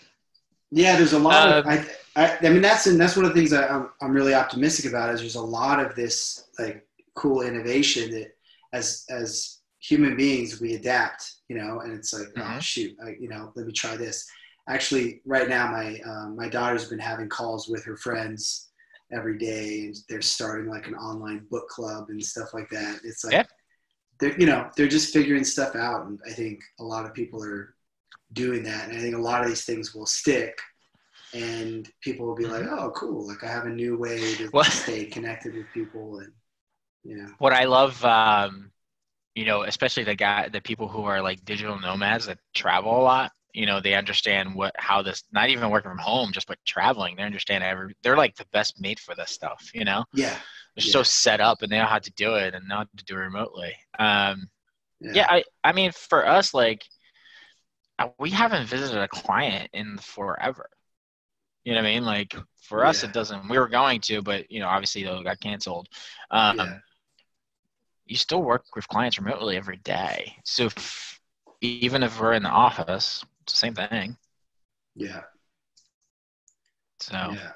Yeah 0.71 0.97
there's 0.97 1.13
a 1.13 1.19
lot 1.19 1.49
of 1.49 1.67
I, 1.67 1.85
I, 2.17 2.39
I 2.43 2.49
mean 2.49 2.63
that's 2.63 2.87
and 2.87 2.99
that's 2.99 3.17
one 3.17 3.27
of 3.27 3.33
the 3.33 3.39
things 3.39 3.51
that 3.51 3.71
I'm, 3.71 3.91
I'm 4.01 4.13
really 4.13 4.35
optimistic 4.35 4.91
about 4.91 5.13
is 5.13 5.21
there's 5.21 5.35
a 5.35 5.43
lot 5.43 5.85
of 5.85 5.95
this 5.95 6.49
like 6.59 6.87
cool 7.15 7.43
innovation 7.43 8.11
that 8.13 8.37
as 8.73 9.05
as 9.11 9.59
human 9.81 10.17
beings 10.17 10.61
we 10.61 10.75
adapt 10.75 11.35
you 11.49 11.57
know 11.57 11.81
and 11.81 11.93
it's 11.93 12.13
like 12.13 12.29
oh, 12.37 12.41
mm-hmm. 12.41 12.57
oh 12.57 12.61
shoot 12.61 12.97
I, 13.05 13.17
you 13.19 13.29
know 13.29 13.53
let 13.57 13.67
me 13.67 13.73
try 13.73 13.97
this 13.97 14.29
actually 14.69 15.21
right 15.25 15.49
now 15.49 15.71
my 15.71 15.99
um, 16.07 16.37
my 16.37 16.49
daughter's 16.49 16.89
been 16.89 16.99
having 16.99 17.29
calls 17.29 17.69
with 17.69 17.85
her 17.85 17.97
friends 17.97 18.71
every 19.13 19.39
day 19.39 19.87
and 19.87 19.97
they're 20.09 20.23
starting 20.23 20.71
like 20.71 20.87
an 20.87 20.95
online 20.95 21.45
book 21.51 21.69
club 21.69 22.07
and 22.09 22.25
stuff 22.25 22.55
like 22.55 22.69
that 22.71 23.01
it's 23.05 23.25
like 23.25 23.33
yeah. 23.33 23.43
they're 24.21 24.39
you 24.39 24.47
know 24.47 24.69
they're 24.77 24.89
just 24.89 25.13
figuring 25.13 25.45
stuff 25.45 25.75
out 25.75 26.07
and 26.07 26.21
i 26.27 26.31
think 26.31 26.61
a 26.79 26.85
lot 26.85 27.05
of 27.05 27.15
people 27.15 27.43
are 27.43 27.75
doing 28.33 28.63
that 28.63 28.89
and 28.89 28.97
i 28.97 29.01
think 29.01 29.17
a 29.17 29.21
lot 29.21 29.43
of 29.43 29.49
these 29.49 29.65
things 29.65 29.95
will 29.95 30.07
stick 30.07 30.57
and 31.33 31.91
people 32.01 32.27
will 32.27 32.37
be 32.37 32.47
like 32.47 32.63
mm-hmm. 32.63 32.79
oh 32.79 32.91
cool 32.91 33.27
like 33.27 33.43
i 33.43 33.49
have 33.49 33.67
a 33.67 33.71
new 33.71 33.99
way 33.99 34.35
to 34.35 34.49
well, 34.53 34.65
stay 34.71 35.05
connected 35.05 35.55
with 35.55 35.67
people 35.75 36.19
and 36.19 36.33
you 37.03 37.17
know 37.17 37.29
what 37.39 37.53
i 37.53 37.65
love 37.65 38.05
um 38.05 38.71
you 39.35 39.45
know 39.45 39.63
especially 39.63 40.05
the 40.05 40.15
guy 40.15 40.49
the 40.49 40.61
people 40.61 40.87
who 40.87 41.03
are 41.03 41.21
like 41.21 41.45
digital 41.45 41.79
nomads 41.79 42.27
that 42.27 42.39
travel 42.55 42.97
a 42.97 43.03
lot 43.03 43.33
you 43.55 43.67
know 43.67 43.81
they 43.81 43.95
understand 43.95 44.55
what 44.55 44.75
how 44.79 45.03
this 45.03 45.25
not 45.33 45.49
even 45.49 45.71
working 45.71 45.91
from 45.91 45.99
home 45.99 46.33
just 46.33 46.47
but 46.47 46.59
traveling 46.65 47.17
they 47.17 47.23
understand 47.23 47.65
every 47.65 47.95
they're 48.03 48.17
like 48.17 48.35
the 48.37 48.47
best 48.53 48.81
made 48.81 48.99
for 48.99 49.15
this 49.15 49.31
stuff 49.31 49.71
you 49.75 49.85
know? 49.85 50.05
Yeah. 50.13 50.37
They're 50.77 50.87
yeah. 50.87 50.93
so 50.93 51.03
set 51.03 51.41
up 51.41 51.63
and 51.63 51.71
they 51.71 51.79
know 51.79 51.85
how 51.85 51.99
to 51.99 52.13
do 52.13 52.35
it 52.37 52.55
and 52.55 52.71
how 52.71 52.85
to 52.85 53.05
do 53.05 53.15
it 53.15 53.19
remotely. 53.19 53.75
Um 53.99 54.49
yeah. 55.01 55.13
yeah 55.15 55.27
i 55.29 55.45
i 55.65 55.73
mean 55.73 55.93
for 55.93 56.27
us 56.27 56.55
like 56.55 56.85
uh, 57.99 58.09
we 58.19 58.31
haven't 58.31 58.67
visited 58.67 59.01
a 59.01 59.09
client 59.09 59.71
in 59.73 59.99
forever. 59.99 60.69
You 61.65 61.75
know 61.75 61.81
what 61.81 61.89
i 61.89 61.95
mean? 61.95 62.05
Like 62.05 62.35
for 62.63 62.85
us 62.85 63.03
yeah. 63.03 63.09
it 63.09 63.13
doesn't 63.13 63.49
we 63.49 63.59
were 63.59 63.69
going 63.69 64.01
to 64.03 64.23
but 64.23 64.51
you 64.51 64.61
know 64.61 64.69
obviously 64.69 65.03
though 65.03 65.23
got 65.23 65.41
canceled. 65.41 65.89
Um 66.31 66.81
you 68.07 68.17
still 68.17 68.43
work 68.43 68.65
with 68.75 68.89
clients 68.89 69.19
remotely 69.19 69.57
every 69.57 69.77
day. 69.79 70.35
So 70.45 70.65
if, 70.65 71.21
even 71.61 72.03
if 72.03 72.21
we're 72.21 72.33
in 72.33 72.43
the 72.43 72.49
office 72.49 73.25
it's 73.51 73.61
the 73.61 73.67
same 73.67 73.75
thing. 73.75 74.17
Yeah. 74.95 75.23
So. 77.01 77.15
Yeah. 77.15 77.53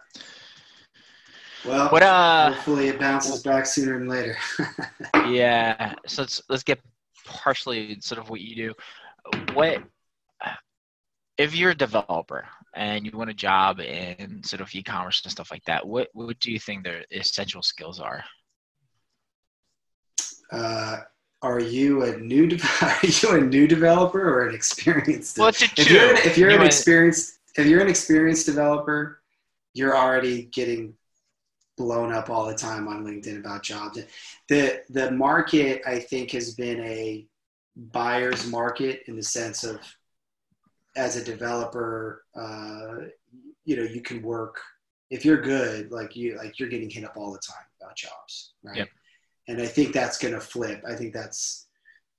Well, 1.64 1.88
what, 1.88 2.02
uh, 2.02 2.52
hopefully 2.52 2.88
it 2.88 2.98
bounces 3.00 3.42
back 3.42 3.64
sooner 3.64 3.98
than 3.98 4.08
later. 4.08 4.36
yeah. 5.28 5.94
So 6.06 6.22
let's 6.22 6.42
let's 6.48 6.62
get 6.62 6.80
partially 7.24 7.98
sort 8.00 8.20
of 8.20 8.28
what 8.28 8.40
you 8.40 8.54
do. 8.54 8.74
What 9.54 9.82
if 11.38 11.54
you're 11.56 11.70
a 11.70 11.76
developer 11.76 12.46
and 12.74 13.06
you 13.06 13.12
want 13.16 13.30
a 13.30 13.34
job 13.34 13.80
in 13.80 14.42
sort 14.44 14.60
of 14.60 14.74
e-commerce 14.74 15.22
and 15.24 15.32
stuff 15.32 15.50
like 15.50 15.64
that? 15.64 15.86
What 15.86 16.08
what 16.12 16.38
do 16.40 16.52
you 16.52 16.58
think 16.58 16.84
their 16.84 17.04
essential 17.10 17.62
skills 17.62 17.98
are? 17.98 18.22
Uh, 20.52 20.98
are 21.44 21.60
you 21.60 22.04
a 22.04 22.16
new 22.16 22.46
de- 22.46 22.58
are 22.82 22.98
you 23.02 23.36
a 23.36 23.40
new 23.40 23.68
developer 23.68 24.20
or 24.20 24.48
an 24.48 24.54
experienced? 24.54 25.38
Well, 25.38 25.48
it's 25.48 25.62
a 25.62 25.66
if 25.76 25.90
you're, 25.90 26.10
an, 26.10 26.16
if 26.16 26.38
you're, 26.38 26.50
you 26.50 26.56
an 26.56 26.62
experienced 26.62 27.38
if 27.56 27.66
you're 27.66 27.82
an 27.82 27.88
experienced 27.88 28.46
developer, 28.46 29.20
you're 29.74 29.96
already 29.96 30.44
getting 30.44 30.94
blown 31.76 32.12
up 32.12 32.30
all 32.30 32.46
the 32.46 32.54
time 32.54 32.88
on 32.88 33.04
LinkedIn 33.04 33.38
about 33.38 33.62
jobs. 33.62 34.00
The 34.48 34.82
the 34.88 35.10
market 35.10 35.82
I 35.86 35.98
think 35.98 36.30
has 36.30 36.54
been 36.54 36.80
a 36.80 37.26
buyer's 37.76 38.46
market 38.46 39.02
in 39.06 39.16
the 39.16 39.22
sense 39.22 39.64
of 39.64 39.80
as 40.96 41.16
a 41.16 41.24
developer, 41.24 42.24
uh, 42.34 43.08
you 43.64 43.76
know, 43.76 43.82
you 43.82 44.00
can 44.00 44.22
work 44.22 44.60
if 45.10 45.26
you're 45.26 45.42
good, 45.42 45.92
like 45.92 46.16
you 46.16 46.38
like 46.38 46.58
you're 46.58 46.70
getting 46.70 46.88
hit 46.88 47.04
up 47.04 47.18
all 47.18 47.32
the 47.32 47.38
time 47.38 47.66
about 47.82 47.96
jobs, 47.96 48.54
right? 48.62 48.78
Yep 48.78 48.88
and 49.48 49.60
I 49.60 49.66
think 49.66 49.92
that's 49.92 50.18
going 50.18 50.34
to 50.34 50.40
flip. 50.40 50.82
I 50.88 50.94
think 50.94 51.12
that's 51.12 51.66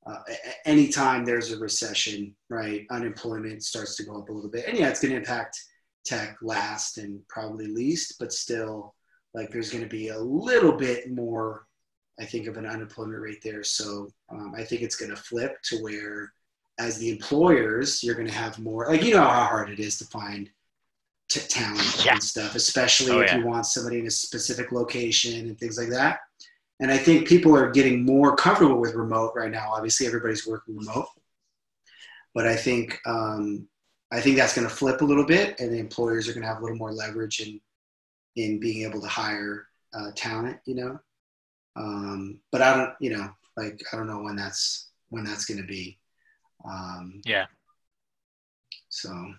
uh, 0.06 0.20
anytime 0.66 1.26
there's 1.26 1.52
a 1.52 1.58
recession, 1.58 2.36
right? 2.50 2.86
Unemployment 2.92 3.64
starts 3.64 3.96
to 3.98 4.04
go 4.04 4.20
up 4.20 4.30
a 4.30 4.32
little 4.32 4.52
bit, 4.52 4.68
and 4.68 4.78
yeah, 4.78 4.90
it's 4.90 5.02
going 5.02 5.12
to 5.12 5.18
impact 5.18 5.60
tech 6.06 6.38
last 6.42 6.98
and 6.98 7.20
probably 7.28 7.68
least, 7.68 8.16
but 8.20 8.32
still, 8.32 8.94
like 9.34 9.50
there's 9.50 9.72
going 9.72 9.84
to 9.84 9.90
be 9.90 10.10
a 10.10 10.20
little 10.20 10.72
bit 10.72 11.12
more, 11.12 11.66
I 12.20 12.26
think, 12.26 12.48
of 12.48 12.58
an 12.58 12.68
unemployment 12.68 13.20
rate 13.20 13.42
there. 13.44 13.64
So 13.64 14.10
um, 14.30 14.54
I 14.56 14.64
think 14.64 14.82
it's 14.82 14.96
going 14.96 15.10
to 15.10 15.18
flip 15.18 15.58
to 15.64 15.78
where, 15.78 16.32
as 16.80 17.00
the 17.00 17.10
employers, 17.10 18.04
you're 18.04 18.16
going 18.16 18.28
to 18.28 18.34
have 18.34 18.60
more. 18.60 18.88
Like 18.88 19.04
you 19.04 19.14
know 19.14 19.22
how 19.22 19.46
hard 19.46 19.72
it 19.72 19.80
is 19.80 19.98
to 19.98 20.06
find 20.06 20.50
t- 21.30 21.40
talent 21.40 22.06
yeah. 22.06 22.14
and 22.14 22.24
stuff, 22.24 22.56
especially 22.56 23.12
oh, 23.12 23.20
if 23.22 23.32
yeah. 23.32 23.38
you 23.40 23.46
want 23.46 23.66
somebody 23.66 24.00
in 24.00 24.08
a 24.08 24.12
specific 24.12 24.72
location 24.72 25.48
and 25.48 25.60
things 25.60 25.78
like 25.78 25.90
that. 25.90 26.20
And 26.80 26.92
I 26.92 26.98
think 26.98 27.28
people 27.28 27.56
are 27.56 27.72
getting 27.72 28.04
more 28.04 28.36
comfortable 28.36 28.80
with 28.80 28.96
remote 28.96 29.34
right 29.36 29.52
now. 29.52 29.72
Obviously, 29.74 30.08
everybody's 30.08 30.46
working 30.46 30.76
remote, 30.76 31.08
but 32.34 32.46
I 32.46 32.56
think 32.56 33.00
um, 33.06 33.68
I 34.12 34.20
think 34.20 34.36
that's 34.36 34.56
going 34.56 34.68
to 34.68 34.74
flip 34.74 35.02
a 35.02 35.06
little 35.06 35.26
bit, 35.26 35.60
and 35.60 35.72
the 35.72 35.80
employers 35.80 36.28
are 36.28 36.34
going 36.34 36.44
to 36.44 36.48
have 36.50 36.60
a 36.60 36.62
little 36.62 36.78
more 36.78 36.92
leverage 36.92 37.40
in 37.40 37.62
in 38.36 38.60
being 38.60 38.84
able 38.84 39.02
to 39.02 39.08
hire 39.08 39.68
uh, 39.94 40.12
talent. 40.16 40.60
You 40.66 40.76
know, 40.76 41.00
um, 41.76 42.40
but 42.52 42.62
I 42.62 42.76
don't, 42.76 42.94
you 43.00 43.16
know, 43.16 43.30
like 43.58 43.82
I 43.92 43.98
don't 43.98 44.08
know 44.08 44.22
when 44.22 44.36
that's 44.36 44.90
when 45.10 45.24
that's 45.24 45.46
going 45.46 45.62
to 45.62 45.68
be. 45.68 45.98
Um, 46.70 47.22
yeah. 47.26 47.46
So, 48.90 49.34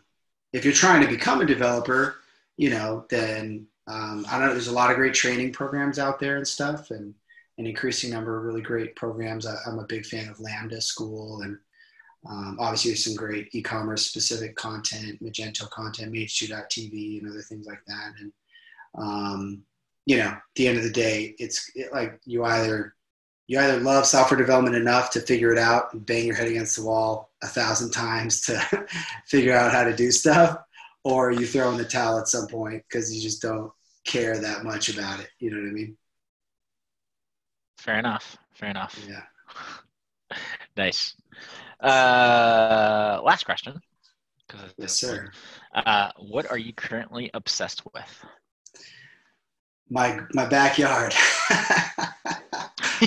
if 0.53 0.64
you're 0.64 0.75
trying 0.75 1.03
to 1.03 1.09
become 1.09 1.40
a 1.40 1.46
developer, 1.46 2.16
you 2.57 2.70
know, 2.70 3.05
then 3.09 3.66
um, 3.87 4.27
I 4.29 4.38
don't 4.38 4.49
know. 4.49 4.53
There's 4.53 4.68
a 4.68 4.72
lot 4.72 4.90
of 4.90 4.96
great 4.96 5.14
training 5.14 5.53
programs 5.53 5.99
out 5.99 6.18
there 6.18 6.37
and 6.37 6.46
stuff, 6.46 6.90
and 6.90 7.14
an 7.59 7.66
increasing 7.66 8.11
number 8.11 8.37
of 8.37 8.45
really 8.45 8.62
great 8.62 8.97
programs. 8.97 9.47
I, 9.47 9.57
am 9.66 9.79
a 9.79 9.87
big 9.87 10.05
fan 10.07 10.29
of 10.29 10.40
Lambda 10.40 10.81
School, 10.81 11.42
and 11.42 11.59
um, 12.29 12.57
obviously 12.61 12.95
some 12.95 13.14
great 13.14 13.49
e-commerce 13.53 14.07
specific 14.07 14.57
content, 14.57 15.23
Magento 15.23 15.69
content, 15.71 16.12
Mage2.tv, 16.12 17.21
and 17.21 17.31
other 17.31 17.42
things 17.42 17.66
like 17.66 17.83
that. 17.87 18.12
And 18.21 18.33
um, 18.97 19.62
you 20.07 20.19
know, 20.19 20.29
at 20.29 20.42
the 20.55 20.69
end 20.69 20.79
of 20.79 20.85
the 20.85 20.90
day, 20.90 21.35
it's 21.38 21.71
it, 21.75 21.92
like 21.92 22.21
you 22.25 22.45
either 22.45 22.95
you 23.49 23.59
either 23.61 23.81
love 23.81 24.07
software 24.07 24.38
development 24.38 24.75
enough 24.75 25.11
to 25.11 25.21
figure 25.21 25.53
it 25.53 25.59
out 25.59 25.92
and 25.92 26.05
bang 26.05 26.27
your 26.27 26.35
head 26.35 26.49
against 26.49 26.77
the 26.77 26.85
wall 26.85 27.31
a 27.42 27.47
thousand 27.47 27.92
times 27.92 28.40
to 28.42 28.87
figure 29.27 29.55
out 29.55 29.73
how 29.73 29.85
to 29.85 29.95
do 29.95 30.11
stuff, 30.11 30.59
or 31.05 31.31
you 31.31 31.47
throw 31.47 31.71
in 31.71 31.77
the 31.77 31.85
towel 31.85 32.19
at 32.19 32.29
some 32.29 32.49
point 32.49 32.83
because 32.88 33.14
you 33.14 33.23
just 33.23 33.42
don't 33.42 33.71
care 34.05 34.38
that 34.38 34.64
much 34.64 34.88
about 34.88 35.21
it. 35.21 35.29
You 35.38 35.51
know 35.51 35.59
what 35.59 35.69
I 35.69 35.73
mean? 35.73 35.97
Fair 37.78 37.98
enough. 37.98 38.36
Fair 38.52 38.70
enough. 38.70 38.98
Yeah. 39.08 39.22
nice. 40.76 41.14
Uh, 41.80 43.20
last 43.22 43.44
question. 43.44 43.80
Yes, 44.78 44.94
sir. 44.94 45.30
Uh, 45.74 46.10
what 46.18 46.50
are 46.50 46.58
you 46.58 46.72
currently 46.72 47.30
obsessed 47.34 47.82
with? 47.92 48.24
My 49.90 50.20
my 50.32 50.46
backyard. 50.46 51.14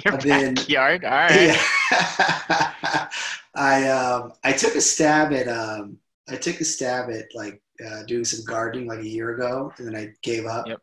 Your 0.05 0.13
I've 0.13 0.21
been- 0.21 0.53
backyard. 0.55 1.03
All 1.03 1.11
right. 1.11 1.57
Yeah. 1.91 3.09
I 3.55 3.87
um 3.89 4.33
I 4.43 4.53
took 4.53 4.75
a 4.75 4.81
stab 4.81 5.33
at 5.33 5.47
um 5.47 5.97
I 6.29 6.35
took 6.35 6.59
a 6.61 6.65
stab 6.65 7.09
at 7.09 7.25
like 7.33 7.61
uh, 7.85 8.03
doing 8.03 8.23
some 8.23 8.45
gardening 8.45 8.87
like 8.87 8.99
a 8.99 9.07
year 9.07 9.35
ago, 9.35 9.73
and 9.77 9.87
then 9.87 9.95
I 9.95 10.13
gave 10.21 10.45
up. 10.45 10.67
Yep. 10.67 10.79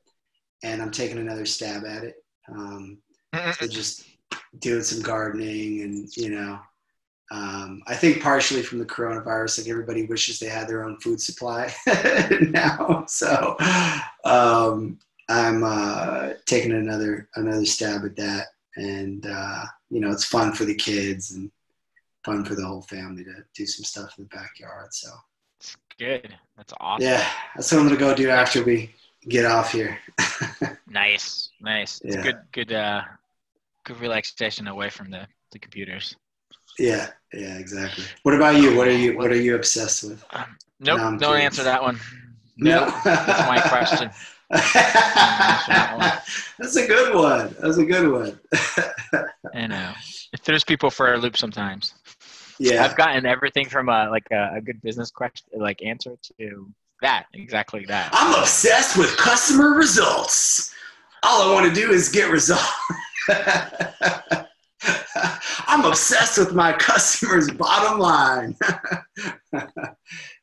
And 0.65 0.83
I'm 0.83 0.91
taking 0.91 1.19
another 1.19 1.47
stab 1.47 1.85
at 1.85 2.03
it. 2.05 2.17
Um, 2.49 2.99
so 3.59 3.67
just 3.67 4.05
doing 4.61 4.83
some 4.83 5.03
gardening, 5.03 5.83
and 5.83 6.17
you 6.17 6.31
know, 6.31 6.59
um, 7.31 7.83
I 7.87 7.95
think 7.95 8.23
partially 8.23 8.63
from 8.63 8.79
the 8.79 8.85
coronavirus, 8.87 9.59
like 9.61 9.69
everybody 9.69 10.07
wishes 10.07 10.39
they 10.39 10.49
had 10.49 10.69
their 10.69 10.85
own 10.85 10.99
food 11.01 11.21
supply 11.21 11.73
now. 12.41 13.05
So 13.09 13.57
um, 14.25 14.99
I'm 15.29 15.63
uh, 15.65 16.31
taking 16.47 16.73
another 16.73 17.29
another 17.37 17.65
stab 17.67 18.05
at 18.05 18.17
that, 18.17 18.47
and 18.77 19.27
uh, 19.27 19.65
you 19.91 20.01
know, 20.01 20.11
it's 20.11 20.25
fun 20.25 20.53
for 20.53 20.65
the 20.65 20.75
kids 20.75 21.33
and 21.33 21.51
fun 22.25 22.45
for 22.45 22.55
the 22.57 22.65
whole 22.67 22.83
family 22.83 23.23
to 23.25 23.35
do 23.55 23.67
some 23.67 23.85
stuff 23.85 24.15
in 24.19 24.25
the 24.25 24.29
backyard. 24.37 24.93
So 24.93 25.09
It's 25.61 25.77
good. 25.99 26.35
That's 26.57 26.73
awesome. 26.81 27.07
yeah, 27.07 27.25
that's 27.55 27.71
what 27.73 27.81
I'm 27.81 27.87
gonna 27.87 27.99
go 27.99 28.15
do 28.15 28.31
after 28.31 28.63
we 28.65 28.93
get 29.29 29.45
off 29.45 29.73
here. 29.73 29.99
Nice. 30.89 31.51
Nice. 31.61 32.01
It's 32.05 32.15
Yeah. 32.17 32.23
good. 32.23 32.37
Good. 32.53 32.73
Uh, 32.73 33.03
good 33.87 34.01
relaxation 34.01 34.67
away 34.67 34.91
from 34.91 35.11
the, 35.11 35.27
the 35.53 35.59
computers. 35.59 36.15
yeah, 36.79 37.09
yeah, 37.33 37.57
exactly. 37.57 38.05
What 38.25 38.35
about 38.35 38.57
you? 38.61 38.77
What 38.77 38.89
are 38.89 38.97
you 38.97 39.17
What 39.17 39.31
are 39.31 39.41
you 39.41 39.55
obsessed 39.55 40.05
with? 40.05 40.23
Um, 40.31 40.57
nope. 40.81 40.99
No, 40.99 41.19
don't 41.19 41.41
answer 41.41 41.63
that 41.63 41.83
one. 41.83 41.99
No. 42.59 42.91
That's 43.05 43.49
my 43.49 43.61
question. 43.61 44.11
That's 46.59 46.77
a 46.77 46.87
good 46.87 47.15
one. 47.15 47.55
That's 47.61 47.79
a 47.79 47.85
good 47.85 48.11
one. 48.11 48.39
I 49.55 49.67
know. 49.67 49.93
It 50.33 50.41
throws 50.41 50.65
people 50.65 50.91
for 50.91 51.15
a 51.15 51.19
loop 51.19 51.37
sometimes. 51.37 51.95
yeah. 52.59 52.85
I've 52.85 52.97
gotten 52.97 53.27
everything 53.27 53.69
from 53.69 53.89
a 53.89 54.09
like 54.11 54.27
a, 54.31 54.53
a 54.57 54.61
good 54.61 54.81
business 54.83 55.11
question, 55.11 55.49
like 55.57 55.83
answer 55.83 56.17
to 56.39 56.73
that 57.03 57.27
exactly 57.35 57.85
that. 57.87 58.09
I'm 58.13 58.39
obsessed 58.41 58.97
with 58.97 59.17
customer 59.17 59.71
results. 59.71 60.73
All 61.23 61.51
I 61.51 61.55
want 61.55 61.67
to 61.67 61.75
do 61.75 61.91
is 61.91 62.09
get 62.09 62.31
results. 62.31 62.65
I'm 65.67 65.85
obsessed 65.85 66.39
with 66.39 66.55
my 66.55 66.73
customers' 66.73 67.51
bottom 67.51 67.99
line. 67.99 68.57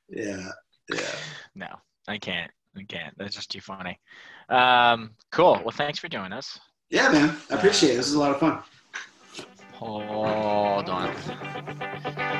yeah, 0.10 0.50
yeah. 0.92 1.16
No, 1.56 1.68
I 2.08 2.18
can't. 2.18 2.52
I 2.78 2.84
can't. 2.84 3.18
That's 3.18 3.36
just 3.36 3.52
too 3.52 3.62
funny. 3.62 4.00
Um, 4.50 5.12
cool. 5.32 5.60
Well, 5.64 5.72
thanks 5.72 6.00
for 6.00 6.10
joining 6.10 6.34
us. 6.34 6.60
Yeah, 6.90 7.10
man. 7.12 7.36
I 7.50 7.56
appreciate 7.56 7.94
it. 7.94 7.98
This 7.98 8.08
is 8.08 8.16
a 8.16 8.20
lot 8.20 8.32
of 8.32 8.40
fun. 8.40 8.60
Hold 9.74 10.90
on. 10.90 12.40